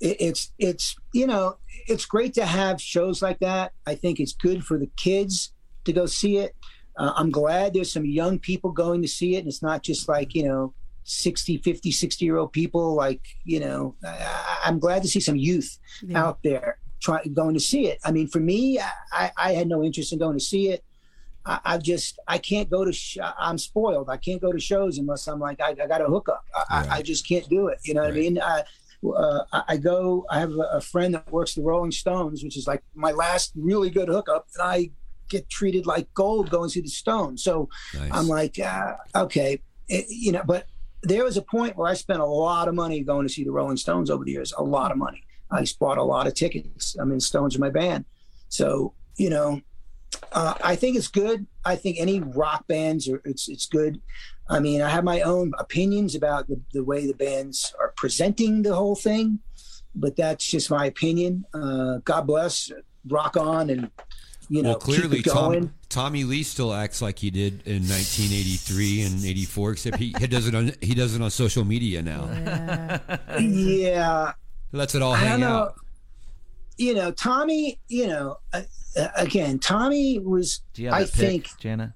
[0.00, 1.56] it, it's it's you know
[1.86, 3.72] it's great to have shows like that.
[3.86, 5.52] I think it's good for the kids
[5.84, 6.54] to go see it.
[6.96, 10.08] Uh, I'm glad there's some young people going to see it, and it's not just
[10.08, 12.94] like you know 60, 50, 60 year old people.
[12.94, 16.24] Like you know, I, I'm glad to see some youth Yeah.
[16.24, 17.98] out there trying going to see it.
[18.04, 18.78] I mean, for me,
[19.12, 20.84] I, I had no interest in going to see it.
[21.44, 22.92] I, I just I can't go to.
[22.92, 24.08] Sh- I'm spoiled.
[24.08, 26.44] I can't go to shows unless I'm like I, I got a hookup.
[26.54, 27.78] I, I, I just can't do it.
[27.84, 28.40] You know what I mean?
[28.40, 28.62] I,
[29.04, 30.24] uh, I- go.
[30.30, 33.90] I have a, friend that works the Rolling Stones, which is like my last really
[33.90, 34.90] good hookup, and I
[35.28, 37.42] get treated like gold going to the Stones.
[37.42, 38.10] So nice.
[38.12, 40.42] I'm like, uh, okay, It- you know.
[40.46, 40.66] But
[41.02, 43.50] there was a point where I spent a lot of money going to see the
[43.50, 44.52] Rolling Stones over the years.
[44.56, 45.24] A lot of money.
[45.50, 46.96] I bought a lot of tickets.
[47.00, 48.04] I mean, Stones are my band,
[48.48, 49.60] so you know,
[50.32, 51.46] uh, I think it's good.
[51.64, 54.00] I think any rock bands are it's it's good.
[54.48, 58.62] I mean, I have my own opinions about the, the way the bands are presenting
[58.62, 59.38] the whole thing,
[59.94, 61.44] but that's just my opinion.
[61.54, 62.70] Uh, God bless,
[63.08, 63.90] rock on, and
[64.48, 65.60] you know, well, clearly, keep it going.
[65.60, 70.26] Tom, Tommy Lee still acts like he did in 1983 and 84, except he, he
[70.26, 72.24] does it on he does it on social media now.
[72.32, 72.98] Yeah.
[73.40, 74.32] yeah,
[74.70, 75.56] He lets it all I hang don't know.
[75.56, 75.74] out.
[76.78, 77.78] You know, Tommy.
[77.88, 78.62] You know, uh,
[78.96, 80.60] uh, again, Tommy was.
[80.74, 81.48] Do you have I that pic, think.
[81.58, 81.94] Jana?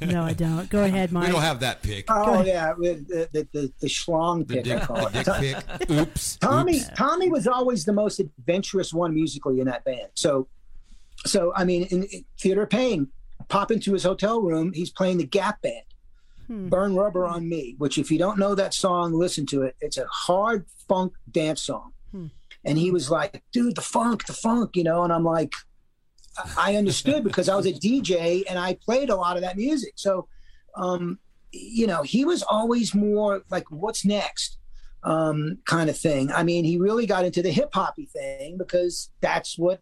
[0.00, 0.68] no, I don't.
[0.70, 1.32] Go ahead, We Mike.
[1.32, 2.04] don't have that pick.
[2.08, 4.64] Oh yeah, the the the, the schlong the pick.
[4.64, 5.24] dick, I call the it.
[5.40, 5.90] dick pick.
[5.98, 6.36] Oops.
[6.36, 6.90] Tommy Oops.
[6.96, 10.08] Tommy was always the most adventurous one musically in that band.
[10.14, 10.46] So
[11.26, 13.08] so I mean in, in Theater of Pain,
[13.48, 15.82] pop into his hotel room, he's playing the Gap band.
[16.46, 16.68] Hmm.
[16.68, 19.74] Burn Rubber on Me, which if you don't know that song, listen to it.
[19.80, 21.91] It's a hard funk dance song.
[22.64, 25.52] And he was like, dude, the funk, the funk, you know, and I'm like
[26.56, 29.94] I understood because I was a DJ and I played a lot of that music.
[29.96, 30.28] So
[30.76, 31.18] um
[31.54, 34.58] you know, he was always more like what's next?
[35.04, 36.30] um, kind of thing.
[36.30, 39.80] I mean, he really got into the hip hoppy thing because that's what,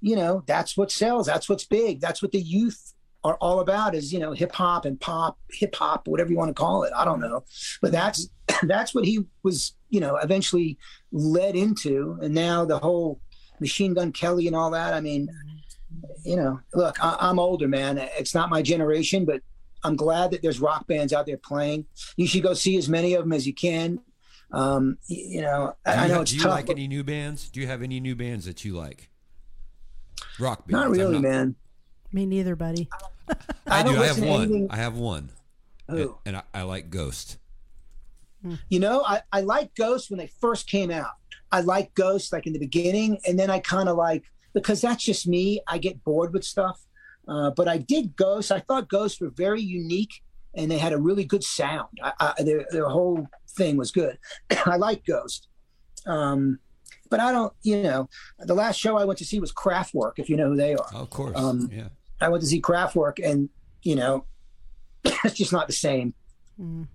[0.00, 1.26] you know, that's what sells.
[1.26, 2.00] That's what's big.
[2.00, 5.74] That's what the youth are all about is, you know, hip hop and pop, hip
[5.74, 6.92] hop, whatever you want to call it.
[6.96, 7.44] I don't know.
[7.82, 8.28] But that's,
[8.62, 10.78] that's what he was, you know, eventually
[11.12, 12.18] led into.
[12.22, 13.20] And now the whole
[13.60, 14.94] Machine Gun Kelly and all that.
[14.94, 15.28] I mean,
[16.24, 17.98] you know, look, I, I'm older, man.
[17.98, 19.42] It's not my generation, but
[19.84, 21.86] I'm glad that there's rock bands out there playing.
[22.16, 24.00] You should go see as many of them as you can.
[24.52, 26.52] Um, you know, Do I, you, know it's do you tough.
[26.52, 27.50] like any new bands?
[27.50, 29.08] Do you have any new bands that you like?
[30.38, 30.72] Rock bands.
[30.72, 31.54] not really, man.
[32.12, 32.88] Me neither, buddy.
[33.28, 33.96] I, I don't.
[33.98, 34.42] I have one.
[34.42, 35.30] anything- I have one,
[35.88, 37.38] and, and I, I like Ghost.
[38.70, 41.10] You know, I, I like Ghost when they first came out.
[41.52, 45.04] I like Ghost like in the beginning, and then I kind of like because that's
[45.04, 45.60] just me.
[45.68, 46.80] I get bored with stuff.
[47.28, 48.50] Uh, but I did Ghost.
[48.50, 50.22] I thought Ghosts were very unique,
[50.54, 51.88] and they had a really good sound.
[52.02, 54.18] I, I, their their whole thing was good.
[54.66, 55.46] I like Ghost.
[56.06, 56.58] Um,
[57.10, 57.52] but I don't.
[57.62, 58.08] You know,
[58.38, 60.12] the last show I went to see was Kraftwerk.
[60.16, 60.86] If you know who they are.
[60.94, 61.36] Oh, of course.
[61.36, 61.88] Um, yeah.
[62.20, 63.48] I went to see Kraftwerk, and
[63.82, 64.24] you know,
[65.04, 66.14] it's just not the same.
[66.60, 66.86] Mm.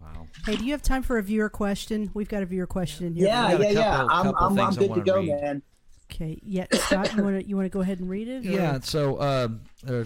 [0.00, 0.26] Wow.
[0.46, 2.10] Hey, do you have time for a viewer question?
[2.14, 3.26] We've got a viewer question in here.
[3.26, 3.96] Yeah, got a yeah, yeah.
[3.96, 5.28] couple- I'm, I'm, I'm good to go, read.
[5.28, 5.62] man.
[6.10, 6.38] Okay.
[6.42, 8.44] Yeah, Scott, you want to you want to go ahead and read it?
[8.46, 8.80] or- Yeah.
[8.80, 10.04] So um, uh,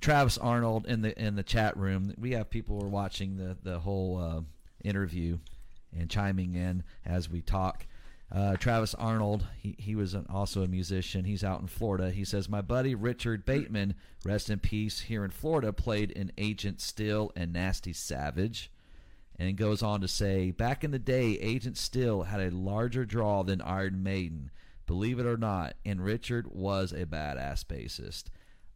[0.00, 2.14] Travis Arnold in the in the chat room.
[2.18, 4.40] We have people who are watching the the whole uh,
[4.84, 5.38] interview
[5.98, 7.86] and chiming in as we talk.
[8.30, 11.24] Uh, Travis Arnold, he, he was an, also a musician.
[11.24, 12.10] He's out in Florida.
[12.10, 16.80] He says, My buddy Richard Bateman, rest in peace, here in Florida, played in Agent
[16.80, 18.70] Steel and Nasty Savage.
[19.38, 23.42] And goes on to say, Back in the day, Agent Steel had a larger draw
[23.42, 24.50] than Iron Maiden.
[24.86, 28.24] Believe it or not, and Richard was a badass bassist.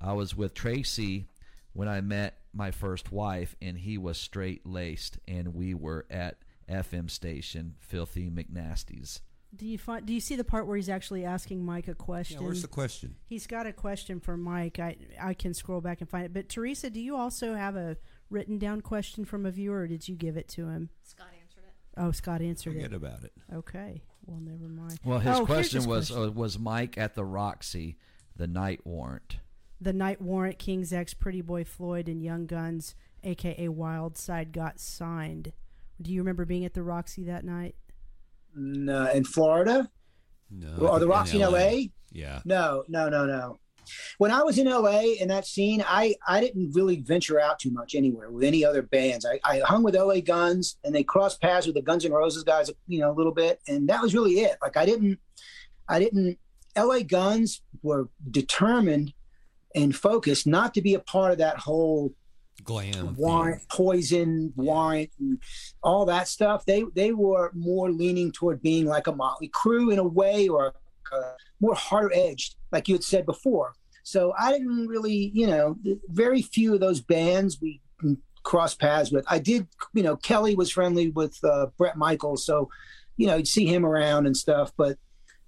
[0.01, 1.27] I was with Tracy
[1.73, 6.39] when I met my first wife, and he was straight laced, and we were at
[6.69, 9.21] FM station Filthy McNasty's.
[9.55, 10.07] Do you find?
[10.07, 12.43] Do you see the part where he's actually asking Mike a Yeah, question?
[12.43, 13.17] where's the question?
[13.27, 14.79] He's got a question for Mike.
[14.79, 16.33] I I can scroll back and find it.
[16.33, 17.97] But Teresa, do you also have a
[18.31, 20.89] written down question from a viewer, or did you give it to him?
[21.03, 21.75] Scott answered it.
[22.01, 22.75] Oh, Scott answered it.
[22.77, 22.97] Forget it.
[22.97, 23.33] about it.
[23.53, 24.03] Okay.
[24.25, 24.99] Well, never mind.
[25.05, 26.29] Well, his Oh, question his was question.
[26.29, 27.99] Uh, was Mike at the Roxy,
[28.35, 29.39] the night warrant.
[29.81, 32.95] the night warrant, King's X, Pretty Boy Floyd, and Young Guns,
[33.25, 35.53] aka Wild Side, got signed.
[36.01, 37.75] Do you remember being at the Roxy that night?
[38.55, 39.89] No, uh, in Florida
[40.51, 40.75] No.
[40.89, 41.89] or the Roxy in LA?
[42.11, 42.41] Yeah.
[42.45, 43.59] No, no, no, no.
[44.19, 47.71] When I was in LA in that scene, I, I didn't really venture out too
[47.73, 49.27] much anywhere with any other bands.
[49.27, 52.45] I, I hung with LA Guns and they crossed paths with the Guns N' Roses
[52.45, 54.57] guys, you know, a little bit, and that was really it.
[54.63, 55.19] Like I didn't,
[55.89, 56.39] I didn't.
[56.77, 59.13] LA Guns were determined
[59.75, 62.15] and focused not to be a part of that whole
[62.65, 63.15] Glam.
[63.17, 63.67] warrant, thing.
[63.71, 65.39] poison, warrant, and
[65.83, 66.65] all that stuff.
[66.65, 70.75] They they were more leaning toward being like a Motley Crue in a way, or
[71.13, 73.75] uh, more harder edged, like you had said before.
[74.05, 75.77] So I didn't really, you know,
[76.09, 77.81] very few of those bands we
[78.43, 79.25] cross paths with.
[79.29, 82.69] I did, you know, Kelly was friendly with uh, Bret Michaels, so
[83.17, 84.73] you know, you'd see him around and stuff.
[84.77, 84.99] But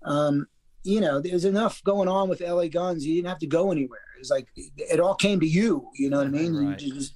[0.04, 0.46] um,
[0.82, 3.04] you know, there's enough going on with LA Guns.
[3.04, 4.00] You didn't have to go anywhere.
[4.18, 5.88] It's like it all came to you.
[5.94, 6.54] You know what I mean?
[6.54, 6.78] You Right.
[6.78, 7.14] just-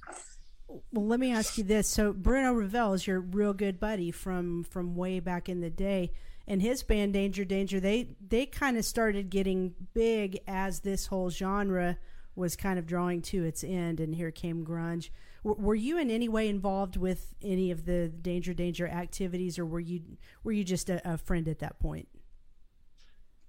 [0.91, 1.87] Well, let me ask you this.
[1.87, 6.11] So Bruno Ravel is your real good buddy from from way back in the day,
[6.47, 11.29] and his band Danger Danger they they kind of started getting big as this whole
[11.31, 11.97] genre
[12.35, 15.09] was kind of drawing to its end, and here came grunge.
[15.43, 19.65] W- were you in any way involved with any of the Danger Danger activities, or
[19.65, 20.01] were you
[20.43, 22.07] were you just a, a friend at that point?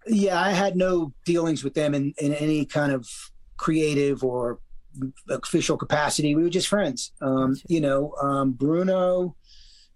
[0.06, 3.06] yeah, I had no dealings with them in, in any kind of
[3.60, 4.58] creative or
[5.28, 6.34] official capacity.
[6.34, 7.12] We were just friends.
[7.20, 7.66] Um, Gotcha.
[7.68, 9.36] you know, um, Bruno,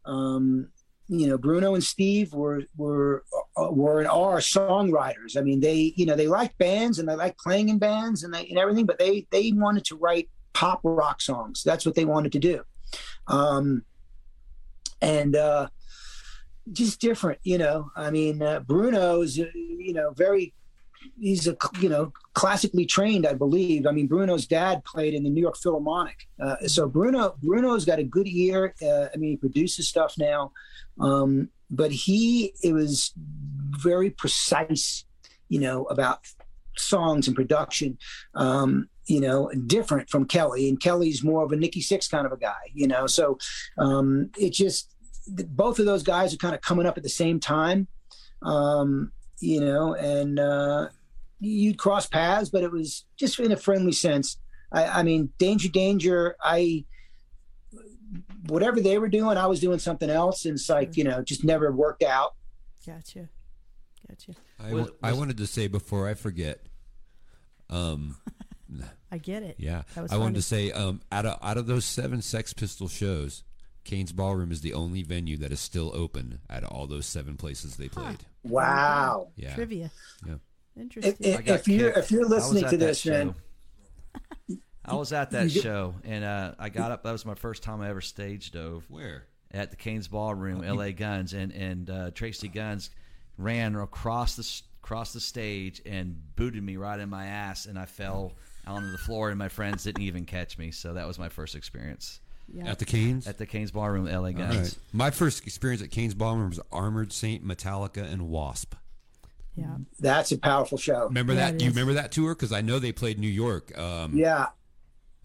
[0.05, 0.69] um,
[1.09, 3.25] you know, Bruno and Steve were were
[3.57, 5.39] uh, were and are songwriters.
[5.39, 8.35] I mean, they you know they liked bands and they liked playing in bands and
[8.35, 11.63] they, and everything, but they they wanted to write pop rock songs.
[11.65, 12.63] That's what they wanted to do.
[13.27, 13.85] Um,
[15.01, 15.69] and uh,
[16.71, 17.91] just different, you know.
[17.97, 20.53] I mean, uh, Bruno is, uh, you know, very.
[21.19, 23.87] He's a you know classically trained, I believe.
[23.87, 27.99] I mean, Bruno's dad played in the New York Philharmonic, uh, so Bruno Bruno's got
[27.99, 28.75] a good ear.
[28.83, 30.53] Uh, I mean, he produces stuff now,
[31.01, 33.13] um, but he it was
[33.83, 35.05] very precise,
[35.49, 36.21] you know, about
[36.77, 37.99] songs and production.
[38.35, 42.33] Um, you know, different from Kelly, and Kelly's more of a Nikki Sixx kind of
[42.33, 43.07] a guy, you know.
[43.07, 43.39] So
[43.77, 44.95] um, it just
[45.27, 47.87] both of those guys are kind of coming up at the same time,
[48.43, 50.89] um, you know, and uh,
[51.41, 54.39] you'd cross paths, but it was just in a friendly sense.
[54.73, 56.85] I, I mean, Danger, Danger, I,
[58.47, 60.45] whatever they were doing, I was doing something else.
[60.45, 62.35] And it's like, you know, just never worked out.
[62.87, 63.29] Gotcha,
[64.09, 64.33] gotcha.
[64.63, 66.61] I, Was- wa- I wanted to say before I forget.
[67.71, 68.17] Um,
[69.11, 69.57] I get it.
[69.59, 72.53] yeah, That was I wanted to say um, out of out of those seven Sex
[72.53, 73.45] Pistol shows,
[73.85, 77.37] Cain's Ballroom is the only venue that is still open out of all those seven
[77.37, 78.19] places they played.
[78.45, 79.29] Wow.
[79.37, 79.91] Yeah, Trivia.
[80.27, 80.35] Yeah.
[80.77, 81.15] Interesting.
[81.21, 83.35] If, if, if you're, if you're listening to that this, man,
[84.49, 84.57] show.
[84.85, 87.05] I was at that show, and uh, I got up.
[87.05, 89.25] That was my first time I ever stage dove Where?
[89.51, 90.93] at the Cain's Ballroom, L.A.
[90.93, 92.91] Guns, and and uh, Tracii Guns
[93.39, 97.79] ran across the s- across the stage and booted me right in my ass, and
[97.79, 98.33] I fell
[98.67, 100.71] onto the floor, and my friends didn't even catch me.
[100.71, 102.21] So that was my first experience
[102.53, 102.71] yeah.
[102.71, 103.27] At the Cain's.
[103.27, 104.33] at the Cain's Ballroom, L.A.
[104.33, 104.57] guys.
[104.57, 104.75] Right.
[104.93, 108.75] My first experience at Cain's Ballroom was Armored Saint, Metallica, and Wasp.
[109.57, 109.77] yeah.
[110.01, 111.05] that's a powerful show.
[111.07, 111.59] Remember Yeah, that?
[111.59, 112.35] Do you remember that tour?
[112.35, 113.77] Because I know they played New York.
[113.79, 114.47] Um, Yeah.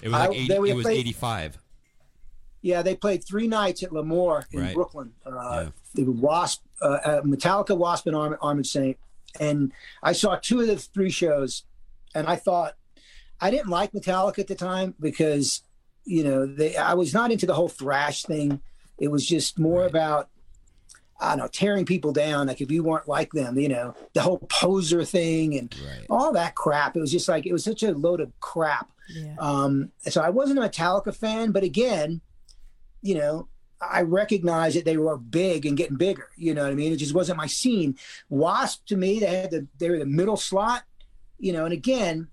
[0.02, 1.58] It was like I- 80, it was played- 85.
[2.62, 4.74] Yeah, they played three nights at L'Amour in Right.
[4.76, 5.14] Brooklyn.
[5.26, 5.32] Uh,
[5.66, 5.70] Yeah.
[5.96, 8.98] The Wasp, uh, uh, Metallica, Wasp, and Arm- Armored Saint.
[9.40, 9.72] And
[10.04, 11.64] I saw two of the three shows,
[12.16, 12.76] and I thought
[13.42, 15.64] I didn't like Metallica at the time because
[16.10, 18.62] you know they I was not into the whole thrash thing.
[18.98, 19.90] It was just more Right.
[19.90, 20.30] about
[21.22, 22.48] I don't know tearing people down.
[22.48, 26.06] Like if you weren't like them, you know, the whole poser thing and Right.
[26.10, 26.96] all that crap.
[26.96, 28.90] It was just like it was such a load of crap.
[29.10, 29.36] Yeah.
[29.40, 32.22] Um, so I wasn't a Metallica fan, but again,
[33.02, 33.48] you know,
[33.82, 36.28] I recognized that they were big and getting bigger.
[36.38, 36.92] You know what I mean?
[36.94, 37.98] It just wasn't my scene.
[38.30, 40.84] Wasp to me, they had the they were the middle slot.
[41.38, 42.28] You know, and again,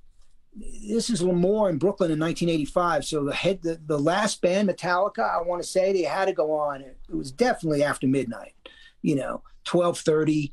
[0.89, 3.05] this is L'Amour in Brooklyn in 1985.
[3.05, 6.33] So the head, the, the last band, Metallica, I want to say they had to
[6.33, 6.81] go on.
[6.81, 8.55] It, it was definitely after midnight.
[9.03, 10.53] You know, 12:30.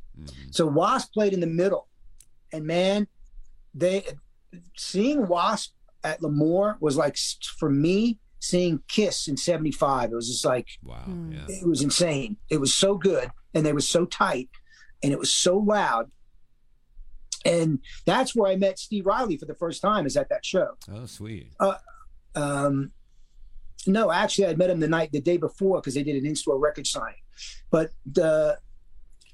[0.52, 1.88] So Wasp played in the middle,
[2.52, 3.08] and man,
[3.74, 4.04] they
[4.76, 5.74] seeing Wasp
[6.04, 7.18] at L'Amour was like
[7.58, 10.12] for me seeing Kiss in '75.
[10.12, 10.96] It was just like Wow.
[11.06, 11.32] Hmm.
[11.32, 11.46] Yeah.
[11.48, 12.38] it was insane.
[12.50, 14.50] It was so good, and they were so tight,
[15.02, 16.12] and it was so loud.
[17.46, 20.06] And that's where I met Steve Riley for the first time.
[20.06, 20.78] Is at that show.
[20.94, 21.52] Oh, sweet.
[22.36, 22.92] Um,
[23.86, 26.58] no, actually, I met him the night, the day before, because they did an in-store
[26.58, 27.16] record signing.
[27.70, 28.58] But the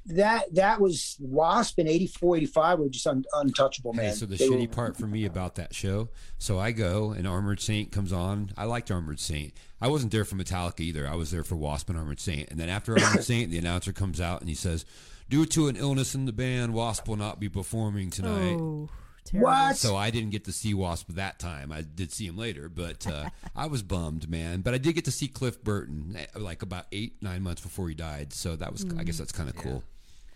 [0.06, 4.06] that that was Wasp in 84, 85 were just un, untouchable, man.
[4.06, 7.12] Hey, so the They shitty were- part for me about that show, so I go
[7.12, 8.52] and Armored Saint comes on.
[8.58, 9.54] I liked Armored Saint.
[9.80, 11.08] I wasn't there for Metallica either.
[11.08, 12.50] I was there for Wasp and Armored Saint.
[12.50, 14.84] And then after Armored Saint, the announcer comes out and he says,
[15.30, 18.90] "Due to an illness in the band, Wasp will not be performing tonight." Oh,
[19.26, 19.48] terrible.
[19.50, 19.78] What?
[19.78, 21.72] So I didn't get to see Wasp that time.
[21.72, 24.62] I did see him later, but uh, I was bummed, man.
[24.62, 27.88] But I did get to see Cliff Burton eh, like about eight, nine months before
[27.90, 28.34] he died.
[28.34, 29.84] So that was, I guess, that's kind of cool.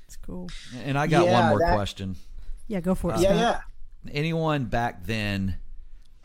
[0.05, 0.49] It's cool.
[0.83, 2.15] And I got Yeah, one more that- question.
[2.67, 3.19] Yeah, go for it.
[3.19, 3.61] yeah, yeah.
[4.11, 5.57] Anyone back then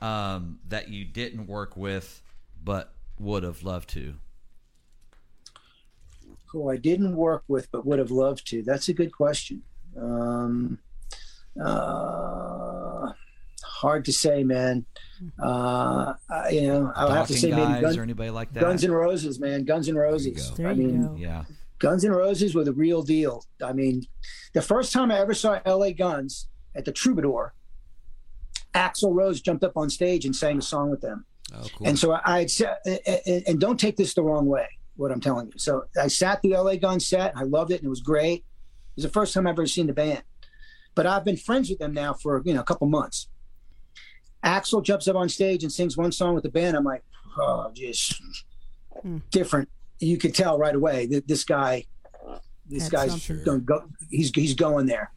[0.00, 2.22] um, that you didn't work with
[2.62, 4.14] but would have loved to?
[6.50, 8.62] Who I didn't work with but would have loved to?
[8.62, 9.62] That's a good question.
[10.00, 10.78] Um,
[11.60, 13.12] uh,
[13.64, 14.84] hard to say, man.
[15.42, 18.52] Uh, I- you know, I'll have to Talking say maybe guys Guns, or anybody like
[18.54, 18.60] that?
[18.60, 19.64] Guns and Roses, man.
[19.64, 20.50] Guns and Roses.
[20.50, 20.54] go.
[20.56, 21.16] There I you mean, go.
[21.18, 21.44] yeah.
[21.78, 23.44] Guns and Roses were the real deal.
[23.64, 24.04] I mean,
[24.52, 27.54] the first time I ever saw LA Guns at the Troubadour,
[28.74, 31.24] Axl Rose jumped up on stage and sang a song with them.
[31.54, 31.86] Oh, cool.
[31.86, 34.66] And so I had said, and and don't take this the wrong way,
[34.98, 35.52] what I'm telling you.
[35.56, 37.32] So I sat the LA Gun set.
[37.36, 38.40] I loved it, and it was great.
[38.40, 40.22] It was the first time I've ever seen the band.
[40.94, 43.28] But I've been friends with them now for you know a couple months.
[44.44, 46.76] Axl jumps up on stage and sings one song with the band.
[46.76, 47.02] I'm like,
[47.38, 48.20] oh, just
[49.02, 49.18] Hmm.
[49.30, 49.68] different.
[50.00, 51.84] You could tell right away that this guy,
[52.68, 53.88] this That's guy's going go.
[54.10, 55.12] He's he's going there.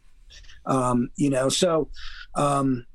[0.64, 1.90] Um, you know, so
[2.36, 2.86] um,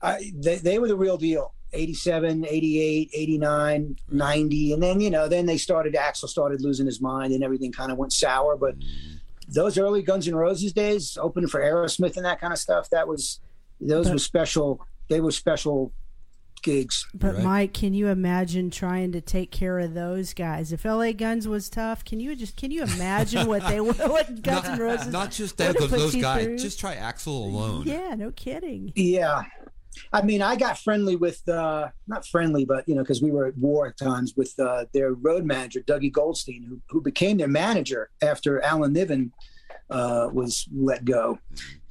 [0.00, 3.96] I, they, they were the real deal 87 88 89 mm.
[4.12, 7.72] 90 and then you know then they started axl started losing his mind and everything
[7.72, 8.86] kind of went sour but mm.
[9.48, 13.08] those early guns N' roses days opening for aerosmith and that kind of stuff that
[13.08, 13.40] was
[13.80, 15.92] those But- were special they were special
[16.62, 17.44] gigs But Right.
[17.44, 20.72] Mike, can you imagine trying to take care of those guys?
[20.72, 24.42] If LA Guns was tough, can you just can you imagine what they were what
[24.42, 25.08] Guns N' Roses?
[25.08, 26.44] Not just that, would those, have put those guys.
[26.44, 26.58] through?
[26.58, 27.82] Just try Axl alone.
[27.86, 28.92] Yeah, no kidding.
[28.94, 29.42] yeah
[30.12, 33.46] i mean i got friendly with uh not friendly but you know because we were
[33.46, 37.48] at war at times with uh their road manager dougie goldstein who, who became their
[37.48, 39.32] manager after alan niven
[39.90, 41.38] uh was let go.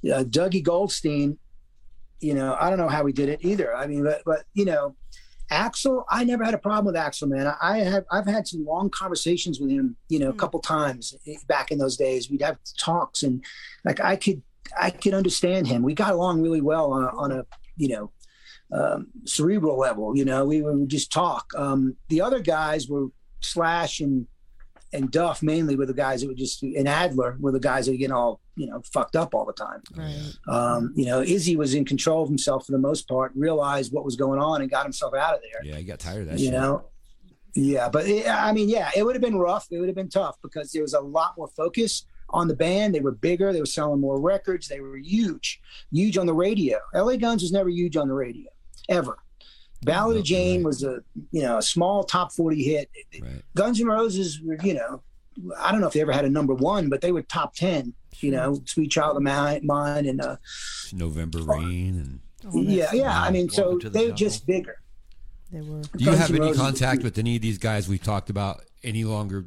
[0.03, 1.37] Uh, dougie goldstein
[2.19, 3.75] you know i don't know how he did it either.
[3.75, 4.95] I mean but but you know
[5.51, 7.45] axl i never had a problem with axl man.
[7.45, 10.37] I, I have i've had some long conversations with him you know a Hmm.
[10.37, 11.13] couple times
[11.47, 12.29] back in those days.
[12.31, 13.43] We'd have talks and
[13.85, 14.41] like i could
[14.79, 15.83] i could understand him.
[15.83, 17.45] We got along really well on a, on a
[17.77, 18.11] you know
[18.71, 21.51] um, cerebral level you know we would just talk.
[21.57, 23.07] Um, the other guys were
[23.41, 24.27] slash and
[24.93, 27.93] and duff mainly were the guys that were just and adler were the guys that
[27.93, 29.81] were getting all you know fucked up all the time.
[29.95, 30.33] Right.
[30.47, 34.05] um, you know izzy was in control of himself for the most part realized what
[34.05, 35.61] was going on and got himself out of there.
[35.63, 36.53] Yeah, he got tired of that you shit.
[36.53, 36.85] know?
[37.53, 39.67] Yeah but it, i mean yeah it would have been rough.
[39.71, 42.93] It would have been tough because there was a lot more focus on the band
[42.95, 45.61] they were bigger they were selling more records they were huge
[45.91, 48.49] huge on the radio la guns was never huge on the radio
[48.89, 49.17] ever
[49.83, 50.65] ballad of jayne right.
[50.65, 51.01] was a
[51.31, 52.89] you know a small top 40 hit
[53.21, 53.41] Right.
[53.55, 55.01] guns N' roses were you know
[55.59, 57.93] i don't know if they ever had a number one but they were top 10
[58.19, 60.35] you know sweet child of mine, mine and uh
[60.93, 62.19] November rain and.
[62.45, 64.15] Oh, that's- yeah yeah i mean so the they were jungle.
[64.17, 64.77] just bigger
[65.51, 65.81] They were.
[65.81, 68.29] Do you Guns have N' any Roses- contact with any of these guys we've talked
[68.29, 69.45] about any longer?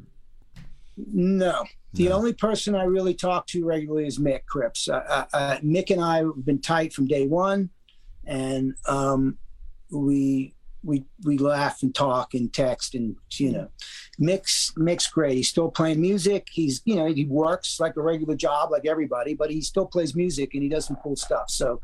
[0.97, 1.65] No.
[1.95, 2.15] The No.
[2.17, 4.87] only person I really talk to regularly is Mick Cripps.
[4.89, 7.69] Uh, uh, uh, Mick and I have been tight from day one,
[8.25, 9.37] and um,
[9.91, 13.69] we we we laugh and talk and text and you know,
[14.19, 15.35] Mick's Mick's great.
[15.37, 16.47] He's still playing music.
[16.51, 20.15] He's you know he works like a regular job like everybody, but he still plays
[20.15, 21.49] music and he does some cool stuff.
[21.49, 21.81] So.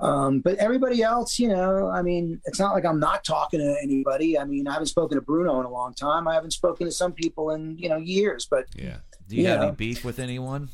[0.00, 3.76] Um, but everybody else, you know, I mean, it's not like I'm not talking to
[3.80, 4.36] anybody.
[4.36, 6.26] I mean, I haven't spoken to Bruno in a long time.
[6.26, 8.96] I haven't spoken to some people in, you know, years, but Yeah.
[9.32, 9.66] Do you have Yeah.
[9.68, 10.68] any beef with anyone?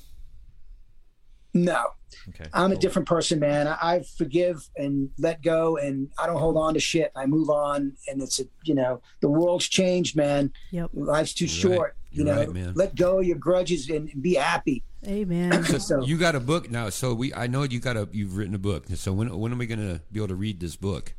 [1.55, 1.87] no,
[2.31, 2.47] Okay.
[2.53, 3.67] I'm a different person, man.
[3.69, 7.11] I, I forgive and let go, and I don't hold on to shit.
[7.17, 10.53] I move on, and it's a you know the world's changed, man.
[10.73, 10.91] Yep.
[10.95, 11.79] Life's too You're short.
[11.81, 11.93] right.
[12.11, 12.73] You know, right, man.
[12.75, 14.83] let go of your grudges and be happy.
[15.07, 15.63] Amen.
[15.79, 18.55] So You got a book now, so we I know you got a you've written
[18.55, 18.87] a book.
[18.95, 21.15] So when when are we gonna be able to read this book?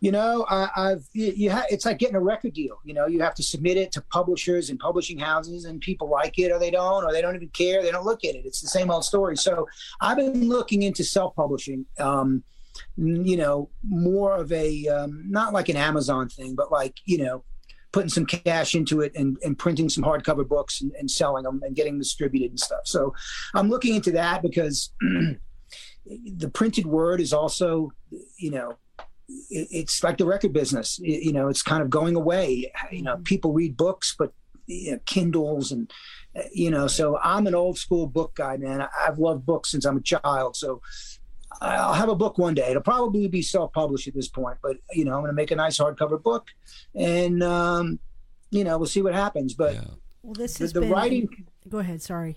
[0.00, 2.80] You know, I, I've you, you ha- it's like getting a record deal.
[2.84, 6.38] You know, you have to submit it to publishers and publishing houses, and people like
[6.38, 7.82] it or they don't, or they don't even care.
[7.82, 8.46] They don't look at it.
[8.46, 9.36] It's the same old story.
[9.36, 9.68] So
[10.00, 11.84] I've been looking into self-publishing.
[11.98, 12.42] Um,
[12.96, 17.44] you know, more of a um, not like an Amazon thing, but like you know,
[17.92, 21.60] putting some cash into it and, and printing some hardcover books and, and selling them
[21.62, 22.80] and getting distributed and stuff.
[22.84, 23.14] So
[23.54, 24.92] I'm looking into that because
[26.06, 27.92] the printed word is also,
[28.38, 28.76] you know,
[29.50, 30.98] it, it's like the record business.
[31.02, 32.70] It- you know, it's kind of going away.
[32.90, 34.32] You know, people read books, but
[34.66, 35.90] you know, Kindles and
[36.36, 36.86] uh, you know.
[36.86, 38.82] So I'm an old school book guy, man.
[38.82, 40.56] I, I've loved books since I'm a child.
[40.56, 40.80] So
[41.60, 42.70] I'll have a book one day.
[42.70, 45.56] It'll probably be self-published at this point, but you know, I'm going to make a
[45.56, 46.46] nice hardcover book,
[46.94, 47.98] and um,
[48.50, 49.54] you know, we'll see what happens.
[49.54, 49.84] But Yeah.
[50.22, 50.90] Well, this the, has the been.
[50.90, 51.46] writing.
[51.68, 52.02] Go ahead.
[52.02, 52.36] Sorry.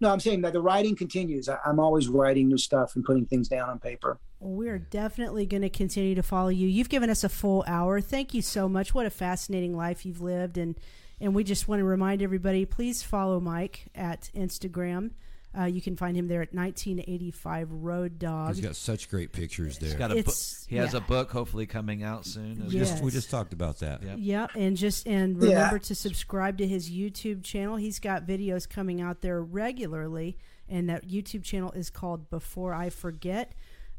[0.00, 1.48] No, I'm saying that the writing continues.
[1.48, 4.18] I, I'm always writing new stuff and putting things down on paper.
[4.40, 6.68] We are definitely going to continue to follow you.
[6.68, 8.00] You've given us a full hour.
[8.00, 8.94] Thank you so much.
[8.94, 10.78] What a fascinating life you've lived, and
[11.18, 15.12] and we just want to remind everybody: please follow Mike at Instagram.
[15.58, 18.54] Uh, you can find him there at 1985 Road Dog.
[18.54, 19.88] He's got such great pictures there.
[19.88, 20.18] He's got a book.
[20.20, 20.98] It's- He has yeah.
[20.98, 22.62] a book, hopefully coming out soon.
[22.66, 24.02] as we, just, we just talked about that.
[24.02, 24.16] Yeah.
[24.18, 25.48] Yeah, and just and Yeah.
[25.50, 27.76] remember to subscribe to his YouTube channel.
[27.76, 30.36] He's got videos coming out there regularly,
[30.68, 33.52] and that YouTube channel is called Before I Forget.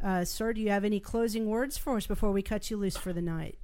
[0.04, 2.98] Uh, sir, do you have any closing words for us before we cut you loose
[2.98, 3.58] for the night?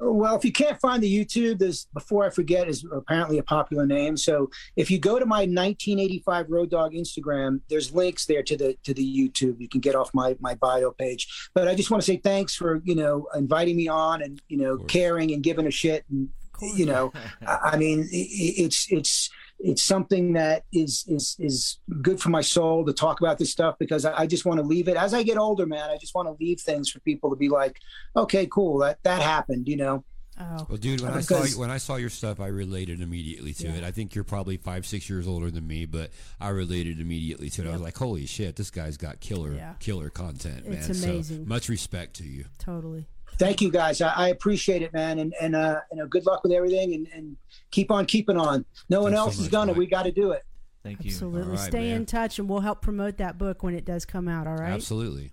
[0.00, 3.86] Well, if you can't find the YouTube, there's before I forget is apparently a popular
[3.86, 4.16] name.
[4.16, 8.76] So if you go to my 1985 Road Dog Instagram, there's links there to the
[8.84, 9.60] to the YouTube.
[9.60, 11.50] You can get off my my bio page.
[11.54, 14.56] But I just want to say thanks for you know inviting me on and you
[14.56, 16.30] know caring and giving a shit and
[16.74, 17.12] you know
[17.46, 19.30] I mean it's it's
[19.62, 23.76] it's something that is is is good for my soul to talk about this stuff
[23.78, 25.90] because I, I just want to leave it as I get older, man.
[25.90, 27.78] I just want to leave things for people to be like,
[28.16, 30.04] okay, cool, that that happened, you know.
[30.42, 33.52] Oh, Well, dude, when I saw you, when I saw your stuff, I related immediately
[33.54, 33.74] to Yeah.
[33.74, 33.84] it.
[33.84, 37.62] I think you're probably five, six years older than me, but I related immediately to
[37.66, 37.68] it.
[37.68, 39.74] I was like, "Holy shit, this guy's got killer, Yeah.
[39.80, 41.44] killer content, man!" Amazing.
[41.44, 42.46] So much respect to you.
[42.58, 43.06] totally.
[43.38, 44.00] Thank you guys.
[44.00, 47.08] I, I appreciate it, man, and and uh, you know, good luck with everything, and,
[47.14, 47.36] and
[47.70, 48.64] keep on keeping on.
[48.88, 49.72] No one Thanks else has much, done it.
[49.72, 49.78] Mike.
[49.78, 50.44] We got to do it.
[50.82, 51.10] Thank you.
[51.10, 51.42] Absolutely.
[51.42, 51.96] All right, Stay man.
[51.96, 54.46] in touch, and we'll help promote that book when it does come out.
[54.46, 54.72] All right.
[54.72, 55.32] Absolutely.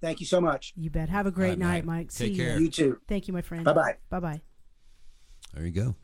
[0.00, 0.72] Thank you so much.
[0.76, 1.08] You bet.
[1.10, 1.96] Have a great right, night, Mike.
[1.96, 2.12] Mike.
[2.12, 2.56] Take See care.
[2.56, 2.64] you.
[2.64, 3.00] You too.
[3.06, 3.64] Thank you, my friend.
[3.64, 3.96] Bye bye.
[4.08, 4.40] Bye bye.
[5.54, 5.94] There you go.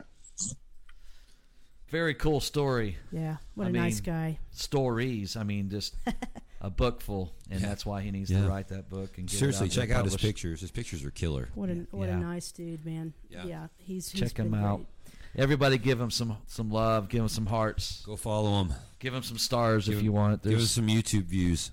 [1.89, 2.97] Very cool story.
[3.11, 3.37] Yeah.
[3.55, 4.39] What I a nice guy.
[4.51, 5.37] Stories.
[5.37, 5.95] I mean, just
[6.61, 7.67] a book full, and Yeah.
[7.67, 8.41] that's why he needs Yeah.
[8.43, 10.61] to write that book and get it Seriously, out check and out his pictures.
[10.61, 11.49] His pictures are killer.
[11.55, 12.17] What a Yeah, what yeah.
[12.17, 13.13] a nice dude, man.
[13.29, 13.45] Yeah.
[13.45, 13.67] Yeah.
[13.77, 14.77] he's, he's Check him been out.
[14.77, 14.87] great.
[15.35, 17.09] Everybody, give him some some love.
[17.09, 18.01] Give him some hearts.
[18.05, 18.73] Go follow him.
[18.99, 20.41] Give him some stars Give if him- you want.
[20.41, 21.71] Give us There's some YouTube views.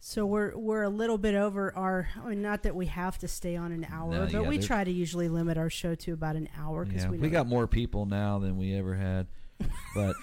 [0.00, 2.08] So we're we're a little bit over our.
[2.22, 4.58] I mean, not that we have to stay on an hour, No, but yeah, we
[4.58, 7.46] try to usually limit our show to about an hour because yeah, we, we got
[7.48, 9.26] more people now than we ever had,
[9.94, 10.14] but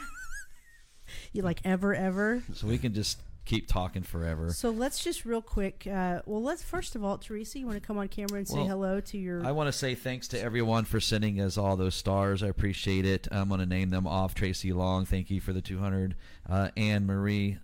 [1.33, 2.43] you like ever ever.
[2.53, 4.51] so we can just keep talking forever.
[4.51, 5.85] So let's just real quick.
[5.87, 8.57] Uh, well, let's first of all, Teresa, you want to come on camera and say
[8.57, 9.45] Well, hello to your.
[9.45, 12.43] I want to say thanks to everyone for sending us all those stars.
[12.43, 13.27] I appreciate it.
[13.31, 14.35] I'm going to name them off.
[14.35, 16.15] Tracy Long, thank you for the 200.
[16.49, 17.57] Uh, Anne Marie,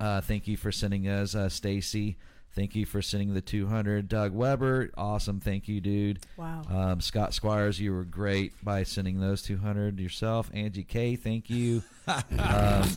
[0.00, 1.34] uh, thank you for sending us.
[1.34, 2.16] Uh, Stacy,
[2.52, 4.08] thank you for sending the 200.
[4.08, 5.40] Doug Weber, awesome.
[5.40, 6.20] Thank you, dude.
[6.36, 6.62] wow.
[6.70, 10.50] Um, Scott Squires, you were great by sending those 200 yourself.
[10.54, 11.82] Angie K, thank you.
[12.38, 12.88] um,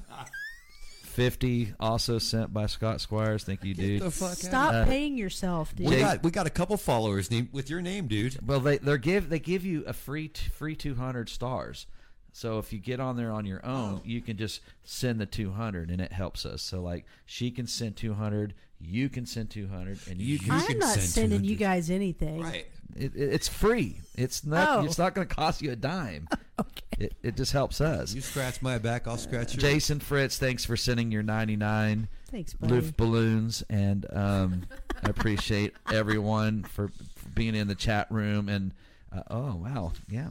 [1.11, 3.43] 50 also sent by Scott Squires.
[3.43, 4.11] Thank you, dude.
[4.13, 5.89] Stop uh, paying yourself, dude.
[5.89, 8.37] We got we got a couple followers named with your name, dude.
[8.47, 11.85] Well, they they give they give you a free t- free 200 stars.
[12.33, 15.89] So if you get on there on your own, you can just send the 200
[15.89, 16.61] and it helps us.
[16.61, 20.93] So like she can send 200, you can send 200 and you can I'm not
[20.93, 22.41] send sending you guys anything.
[22.41, 22.67] Right.
[22.95, 23.99] it, it- it's free.
[24.15, 24.85] It's not Oh.
[24.85, 26.29] it's not going to cost you a dime.
[27.01, 28.13] It it just helps us.
[28.13, 29.63] You scratch my back, I'll scratch yours.
[29.63, 32.73] Jason Fritz, thanks for sending your 99 Thanks, buddy.
[32.75, 34.63] Loof balloons and um,
[35.03, 36.91] I appreciate everyone for
[37.33, 38.49] being in the chat room.
[38.49, 38.73] And
[39.11, 40.29] uh, oh wow, yeah,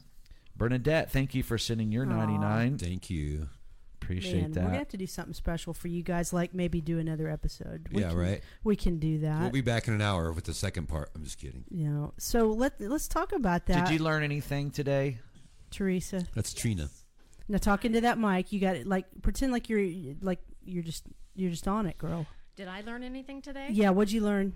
[0.57, 2.09] Bernadette, thank you for sending your Aw.
[2.09, 2.79] ninety nine.
[2.79, 3.49] Thank you.
[4.03, 6.99] Appreciate Man, we're gonna have to do something special for you guys, like maybe do
[6.99, 7.89] another episode.
[7.93, 8.43] We yeah, can- right.
[8.65, 9.41] We can do that.
[9.41, 11.11] We'll be back in an hour with the second part.
[11.15, 11.65] I'm just kidding.
[11.71, 15.19] you know, so let let's talk about that, Did you learn anything today?
[15.71, 16.27] Teresa.
[16.35, 16.89] That's Trina.
[17.49, 18.87] Now talking to that mic, you got it.
[18.87, 22.27] Like pretend like you're like you're just you're just on it, girl.
[22.57, 24.55] Did I learn anything today Yeah, what'd you learn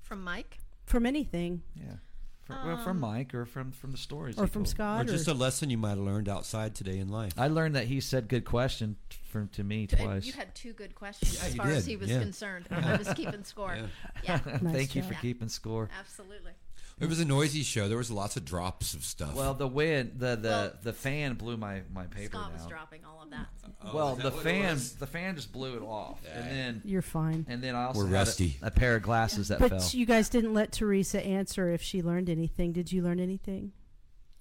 [0.00, 0.58] from Mike?
[0.86, 1.96] from anything Yeah,
[2.44, 4.68] from, well, from um, Mike or from from the stories or from told.
[4.68, 5.00] Scott?
[5.02, 7.34] Or just a lesson you might have learned outside today in life.
[7.36, 8.96] I learned that he said good question
[9.30, 10.24] from to me twice.
[10.24, 12.20] You had two good questions Yeah, as you far as he was yeah.
[12.20, 12.66] concerned.
[12.70, 13.76] I was keeping score.
[13.76, 14.40] Yeah.
[14.46, 15.20] Yeah, Nice Thank you for Yeah.
[15.20, 15.90] keeping score.
[16.00, 16.52] absolutely.
[17.00, 17.88] It was a noisy show.
[17.88, 19.34] There was lots of drops of stuff.
[19.34, 22.70] Well, the wind, the the Well, the fan blew my my paper Scott was down.
[22.70, 23.46] dropping all of that.
[23.84, 27.46] Oh, well, that the fan the fan just blew it off, and then You're fine.
[27.48, 28.56] and then I also We're had a- rusty.
[28.62, 29.88] A, pair of glasses that But fell.
[29.92, 32.72] you guys didn't let Teresa answer if she learned anything.
[32.72, 33.72] Did you learn anything,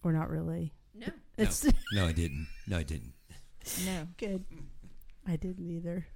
[0.04, 0.74] or not really?
[0.96, 1.08] No,
[1.38, 1.64] It's
[1.94, 2.48] no, I didn't.
[2.66, 3.14] No, I didn't.
[3.86, 4.08] no.
[4.18, 4.44] good.
[5.28, 6.08] I didn't either.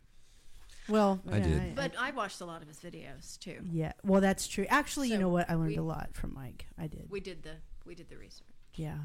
[0.92, 1.76] Well, I yeah, did.
[1.76, 3.58] But I watched a lot of his videos too.
[3.72, 4.66] yeah, well, that's true.
[4.70, 5.50] Actually, you know what?
[5.50, 6.66] I learned we- a lot from Mike.
[6.78, 7.08] I did.
[7.10, 7.56] We did the
[7.86, 8.46] we did the research.
[8.76, 8.96] yeah,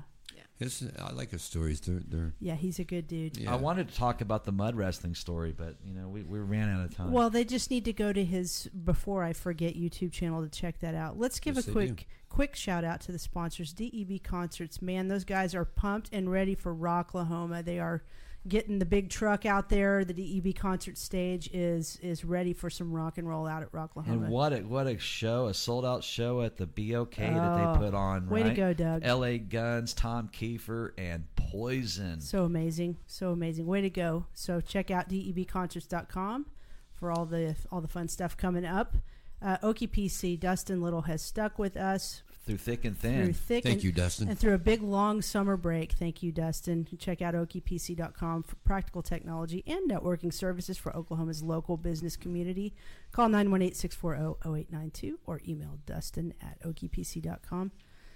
[0.58, 1.80] His, I like his stories.
[1.80, 2.34] They're they're.
[2.40, 3.36] yeah, he's a good dude.
[3.38, 3.52] Yeah.
[3.52, 6.68] I wanted to talk about the mud wrestling story, but you know we, we ran
[6.68, 7.12] out of time.
[7.12, 10.78] Well, they just need to go to his before I forget YouTube channel to check
[10.80, 11.18] that out.
[11.18, 12.04] Let's give Yes, a quick do.
[12.28, 13.72] quick shout out to the sponsors.
[13.72, 17.64] DEB Concerts, man, those guys are pumped and ready for Rocklahoma.
[17.64, 18.02] They are
[18.48, 20.05] getting the big truck out there.
[20.05, 24.06] The DEB concert stage is is ready for some rock and roll out at Rocklahoma.
[24.12, 27.73] and what a what a show, a sold out show at the BOK that Oh,
[27.74, 28.28] they put on.
[28.28, 29.02] way to go, Doug.
[29.05, 29.39] L.A.
[29.39, 32.20] Guns, Tom Keifer, and Poison.
[32.20, 33.66] So amazing, so amazing.
[33.66, 34.27] Way to go.
[34.35, 36.47] So check out debconcerts.com
[36.93, 38.97] for all the all the fun stuff coming up.
[39.43, 43.35] Uh, Okie PC, Dustin Little has stuck with us through thick and through thin.
[43.35, 44.28] thick Thank and, you, Dustin.
[44.28, 45.93] and through a big long summer break.
[45.93, 46.86] Thank you, Dustin.
[46.98, 52.73] Check out okiepc.com for practical technology and networking services for Oklahoma's local business community.
[53.10, 57.73] Call 918-640-0892 or email dustin at okiepc.com.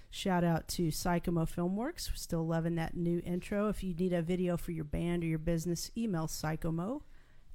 [0.09, 2.09] Shout out to Sykemo Filmworks.
[2.09, 3.69] We're still loving that new intro.
[3.69, 7.01] If you need a video for your band or your business, email sykemo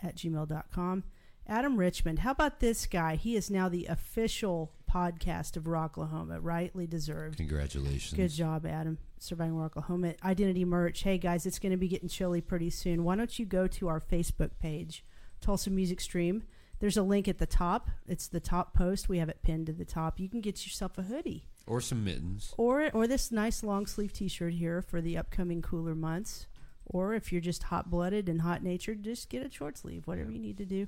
[0.02, 1.04] at gmail.com.
[1.48, 3.14] Adam Richmond, how about this guy?
[3.14, 7.36] He is now the official podcast of Rocklahoma, rightly deserved.
[7.36, 8.14] Congratulations.
[8.16, 8.98] Good job, Adam.
[9.20, 10.16] Surviving Rocklahoma.
[10.24, 11.02] Identity merch.
[11.04, 13.04] Hey, guys, it's going to be getting chilly pretty soon.
[13.04, 15.04] Why don't you go to our Facebook page,
[15.40, 16.42] Tulsa Music Stream?
[16.80, 17.90] There's a link at the top.
[18.08, 19.08] It's the top post.
[19.08, 20.18] We have it pinned to the top.
[20.18, 22.52] You can get yourself a hoodie Or some mittens.
[22.58, 26.46] or or this nice long sleeve T-shirt here for the upcoming cooler months.
[26.84, 30.06] Or if you're just hot blooded and hot natured, just get a short sleeve.
[30.06, 30.86] Whatever you need to do.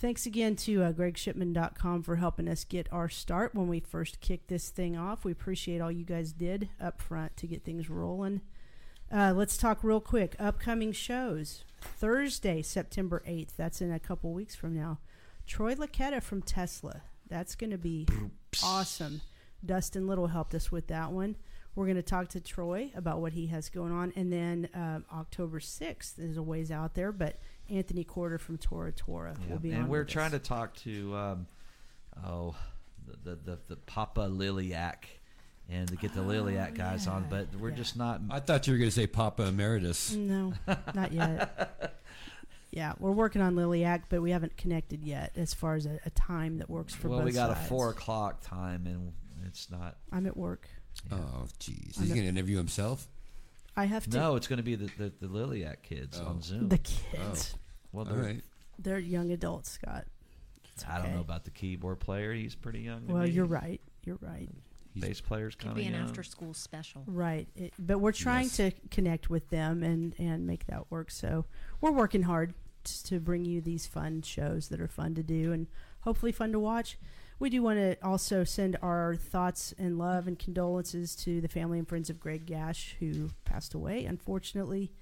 [0.00, 4.48] Thanks again to uh, GreggShipman.com for helping us get our start when we first kicked
[4.48, 5.26] this thing off.
[5.26, 8.40] We appreciate all you guys did up front to get things rolling.
[9.12, 10.36] Uh, let's talk real quick.
[10.38, 11.64] Upcoming shows.
[11.82, 13.56] Thursday, September 8th.
[13.58, 15.00] That's in a couple weeks from now.
[15.46, 17.02] Troy Luccketta from Tesla.
[17.28, 18.08] That's going to be
[18.64, 19.20] awesome.
[19.62, 21.36] Dustin Little helped us with that one.
[21.74, 24.14] We're going to talk to Troy about what he has going on.
[24.16, 27.36] And then um, October 6th is a ways out there, but
[27.70, 29.52] Anthony Corder from Tora Tora Yeah.
[29.52, 29.88] will be and on.
[29.88, 30.32] we're with trying us.
[30.32, 31.46] to talk to um,
[32.24, 32.54] oh
[33.06, 35.04] the, the the the Papa Liliac
[35.68, 37.76] and to get the Liliac guys on, but we're Oh, yeah.
[37.76, 38.20] just not.
[38.30, 40.12] I thought you were going to say Papa Emeritus.
[40.12, 40.52] No,
[40.94, 41.94] not yet.
[42.72, 46.10] yeah, we're working on Liliac, but we haven't connected yet as far as a, a
[46.10, 47.66] time that works for well, both we got sides.
[47.66, 49.12] a four o'clock time, and
[49.46, 49.96] it's not.
[50.10, 50.68] I'm at work.
[51.12, 51.96] Oh, jeez.
[51.98, 53.06] I'm He's going to interview himself?
[53.80, 54.16] I have to.
[54.18, 56.28] No, it's going to be the, the, the Liliac kids Oh.
[56.28, 56.68] on Zoom.
[56.68, 57.54] The kids.
[57.54, 57.58] Oh.
[57.92, 58.42] well, All they're, right.
[58.78, 60.04] They're young adults, Scott.
[60.74, 61.14] It's I don't okay.
[61.14, 62.32] know about the keyboard player.
[62.32, 63.06] He's pretty young.
[63.06, 63.30] to Well, me.
[63.30, 63.80] you're right.
[64.04, 64.48] You're right.
[64.98, 66.02] Bass player's Could kind be an young.
[66.02, 67.04] after school special.
[67.06, 67.48] Right.
[67.54, 68.56] It, but we're trying Yes.
[68.56, 71.10] to connect with them and, and make that work.
[71.10, 71.44] So
[71.80, 72.54] we're working hard
[72.84, 75.68] t- to bring you these fun shows that are fun to do and
[76.00, 76.98] hopefully fun to watch.
[77.40, 81.78] We do want to also send our thoughts and love and condolences to the family
[81.78, 84.04] and friends of Greg Gash, who passed away.
[84.04, 84.92] Unfortunately,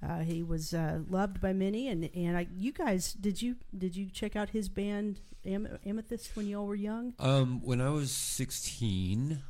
[0.00, 3.96] uh, he was uh, loved by many, and and I, you guys did you did
[3.96, 7.12] you check out his band Am- Amethyst when you all were young?
[7.18, 9.42] Um, when I was 16,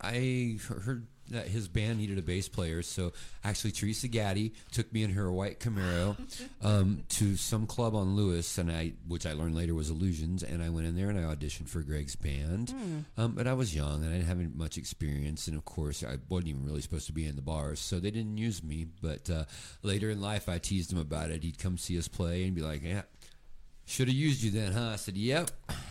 [0.00, 2.82] I heard that his band needed a bass player.
[2.82, 6.16] So actually, Teresa Gaddy took me in her white Camaro
[6.62, 10.62] um, to some club on Lewis, and I, which I learned later was Illusions, and
[10.62, 12.74] I went in there and I auditioned for Greg's band.
[13.16, 16.16] Um, but I was young and I didn't have much experience, and of course, I
[16.28, 18.86] wasn't even really supposed to be in the bars, so they didn't use me.
[19.02, 19.44] But uh,
[19.82, 21.42] later in life, I teased him about it.
[21.42, 23.02] He'd come see us play and be like, "Yeah."
[23.86, 24.92] Should have used you then, huh?
[24.94, 25.50] I said, "Yep."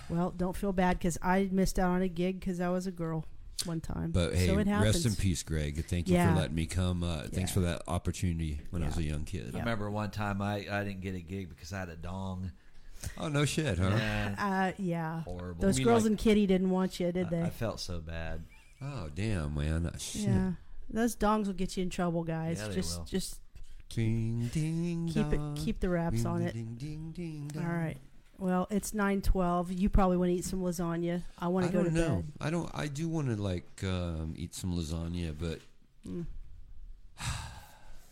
[0.10, 2.92] Well, don't feel bad because I missed out on a gig because I was a
[2.92, 3.26] girl
[3.66, 4.12] one time.
[4.12, 5.84] But hey, so it rest in peace, Greg.
[5.86, 6.34] Thank you Yeah.
[6.34, 7.04] for letting me come.
[7.04, 9.56] Uh, Thanks for that opportunity when I was a young kid.
[9.56, 12.52] I remember one time I, I didn't get a gig because I had a dong.
[13.18, 13.90] Oh no shit, huh?
[13.98, 15.22] Yeah, Uh, yeah.
[15.24, 15.62] horrible.
[15.62, 17.42] Those I mean, girls like- in Kitty didn't want you, did I, they?
[17.44, 18.44] I felt so bad.
[18.82, 19.90] Oh damn, man.
[19.94, 20.22] Ah, Shit.
[20.24, 20.52] yeah.
[20.90, 22.60] Those dongs will get you in trouble, guys.
[22.62, 23.06] Yeah, they just will.
[23.06, 23.40] just
[23.90, 26.54] Ding ding keep it keep the wraps on Ding, it.
[26.54, 27.52] Ding ding ding.
[27.56, 27.72] All dong.
[27.72, 27.98] right.
[28.44, 29.72] Well, it's nine twelve.
[29.72, 31.22] You probably want to eat some lasagna.
[31.40, 32.16] I want to go to don't know.
[32.18, 32.26] bed.
[32.42, 32.70] I don't.
[32.74, 35.60] I do want to like um, eat some lasagna, but
[36.06, 36.26] Mm.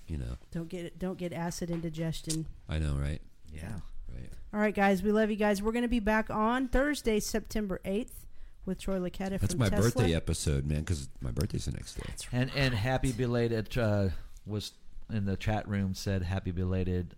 [0.07, 0.97] you know, Don't get it.
[0.97, 2.45] Don't get acid indigestion.
[2.69, 3.19] I know, right?
[3.53, 3.73] Yeah.
[4.07, 4.29] Right.
[4.53, 5.03] All right, guys.
[5.03, 5.61] We love you guys.
[5.61, 8.25] We're going to be back on Thursday, September eighth,
[8.65, 9.83] with Troy Luccketta That's from my Tesla.
[9.91, 10.79] birthday episode, man.
[10.79, 12.13] Because my birthday's the next day.
[12.31, 14.07] And and happy belated uh,
[14.45, 14.71] was
[15.11, 17.15] in the chat room said happy belated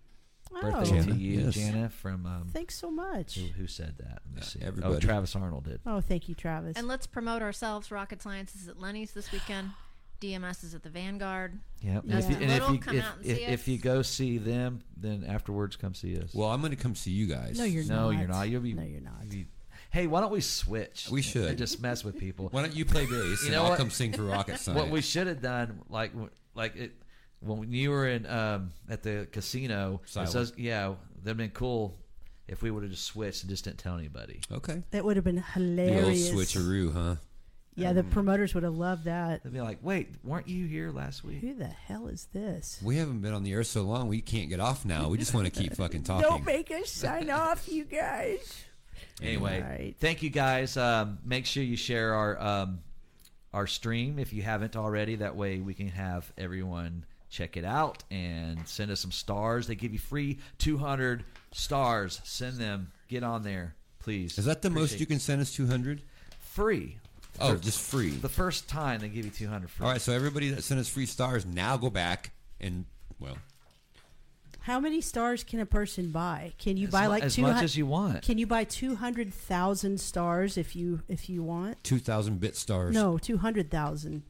[0.61, 1.53] birthday Oh, Jana, to you, yes.
[1.55, 3.35] Jana from um, thanks so much.
[3.35, 4.21] who, who said that?
[4.25, 4.59] Let me Uh, see.
[4.61, 4.95] everybody.
[4.95, 5.79] Oh, Travis Arnold did.
[5.85, 6.77] Oh, thank you, Travis.
[6.77, 7.91] And let's promote ourselves.
[7.91, 9.71] Rocket Science is at Lenny's this weekend.
[10.21, 11.59] DMS is at the Vanguard.
[11.81, 12.03] Yep.
[12.05, 12.17] Yeah.
[12.17, 13.67] If you, and if you come if, out and if, see if us.
[13.67, 16.33] you go see them, then afterwards come see us.
[16.33, 17.57] Well, I'm going to come see you guys.
[17.57, 18.19] no, you're no, not.
[18.19, 18.49] you're not.
[18.49, 18.73] You'll be.
[18.73, 19.13] No, you're not.
[19.23, 19.47] you'll be-
[19.91, 21.09] hey, why don't we switch?
[21.11, 21.49] We should.
[21.49, 22.47] And just mess with people.
[22.51, 23.77] Why don't you play bass You and I'll what?
[23.77, 24.79] come sing for Rocket Science?
[24.81, 26.11] What we should have done, like
[26.55, 26.93] like it,
[27.43, 30.31] when you were in um, at the casino, it Silent.
[30.31, 30.93] says, yeah,
[31.23, 31.97] that'd been cool
[32.47, 34.41] if we would have just switched and just didn't tell anybody.
[34.51, 34.83] okay.
[34.91, 35.93] That would have been hilarious.
[35.95, 36.55] The old hilarious.
[36.55, 37.15] switcheroo, huh?
[37.75, 39.43] Yeah, the promoters would have loved that.
[39.43, 41.39] They'd be like, wait, weren't you here last week?
[41.41, 42.79] Who the hell is this?
[42.83, 45.09] We haven't been on the air so long, we can't get off now.
[45.09, 46.29] We just want to keep fucking talking.
[46.29, 48.63] Don't make us sign off, you guys.
[49.21, 49.95] Anyway, All right.
[49.99, 50.77] thank you guys.
[50.77, 52.79] Um, make sure you share our um,
[53.53, 55.15] our stream if you haven't already.
[55.15, 59.65] That way we can have everyone check it out and send us some stars.
[59.65, 62.21] They give you free 200 stars.
[62.23, 62.91] Send them.
[63.07, 64.37] Get on there, please.
[64.37, 66.01] Is that the most you can send us 200?
[66.39, 66.97] free?
[67.39, 68.11] Oh, For- just free.
[68.11, 69.83] the first time they give you 200 free.
[69.85, 72.31] All right, so everybody that sent us free stars, now go back
[72.61, 72.85] and,
[73.19, 73.37] well,
[74.61, 76.53] How many stars can a person buy?
[76.59, 78.21] Can you as buy mu- like as two much hun- as you want.
[78.21, 81.83] Can you buy two hundred thousand stars if you if you want?
[81.83, 82.93] 2,000 bit stars.
[82.93, 84.21] No, two hundred thousand.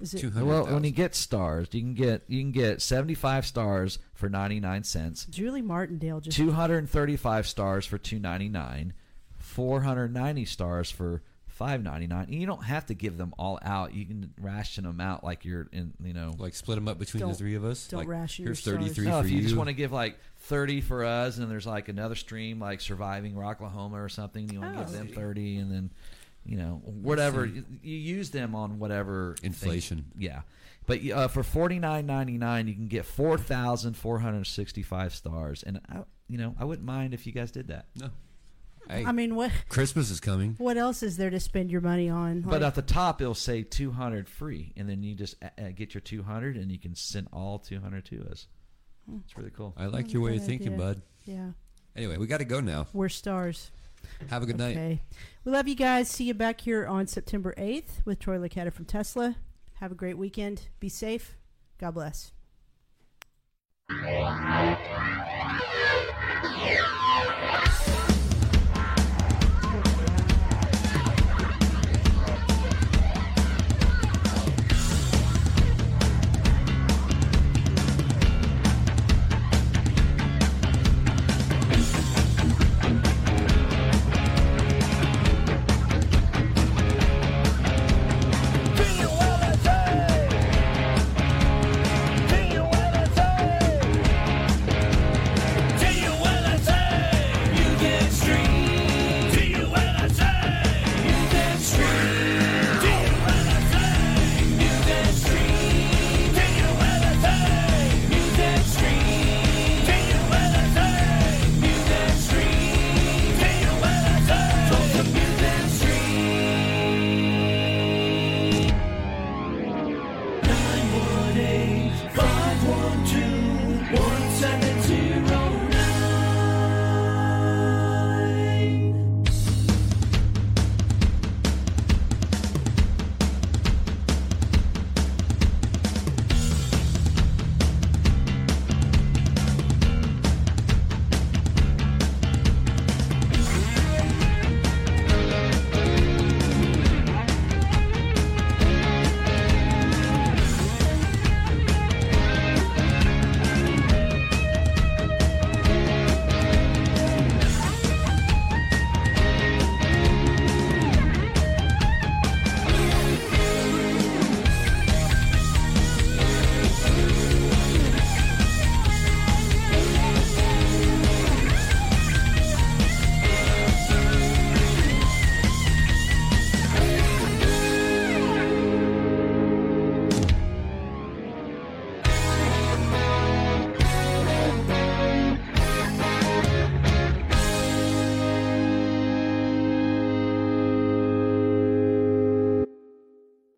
[0.00, 0.48] Is it 200,000.
[0.48, 4.84] Well, when you get stars, you can get you can get 75 stars for 99
[4.84, 5.26] cents.
[5.26, 8.92] Julie Martindale just 235 stars for 299
[9.38, 14.32] 490 stars for 599 and you don't have to give them all out you can
[14.40, 17.36] ration them out like you're in you know like split them up between the Don't-
[17.36, 17.86] three of us.
[17.88, 18.94] don't like, ration here's your stars.
[18.94, 19.42] 33 no, for if you, you.
[19.42, 23.34] just want to give like 30 for us and there's like another stream like surviving
[23.34, 24.84] rocklahoma or something you want to Oh.
[24.84, 25.90] give them 30 and then
[26.44, 30.04] you know whatever you, you use them on whatever thing- Inflation.
[30.18, 30.40] yeah
[30.86, 35.98] but uh, for 49.99 you can get 4465 stars and I,
[36.28, 38.10] you know i wouldn't mind if you guys did that no.
[38.88, 40.56] Hey, I mean, what Christmas is coming.
[40.58, 42.40] what else is there to spend your money on?
[42.40, 45.94] But at the top, it'll say 200 free, and then you just uh, uh, get
[45.94, 48.48] your 200, and you can send all 200 to us.
[49.24, 49.74] It's really cool.
[49.76, 50.78] I like your way of thinking, idea.
[50.78, 51.02] bud.
[51.24, 51.50] yeah,
[51.94, 52.86] Anyway, we got to go now.
[52.92, 53.70] we're stars.
[54.28, 55.00] Have a good night.
[55.44, 56.08] We love you guys.
[56.08, 59.36] See you back here on September eighth with Troy Luccketta from Tesla.
[59.74, 60.68] Have a great weekend.
[60.78, 61.36] Be safe.
[61.78, 62.32] God bless.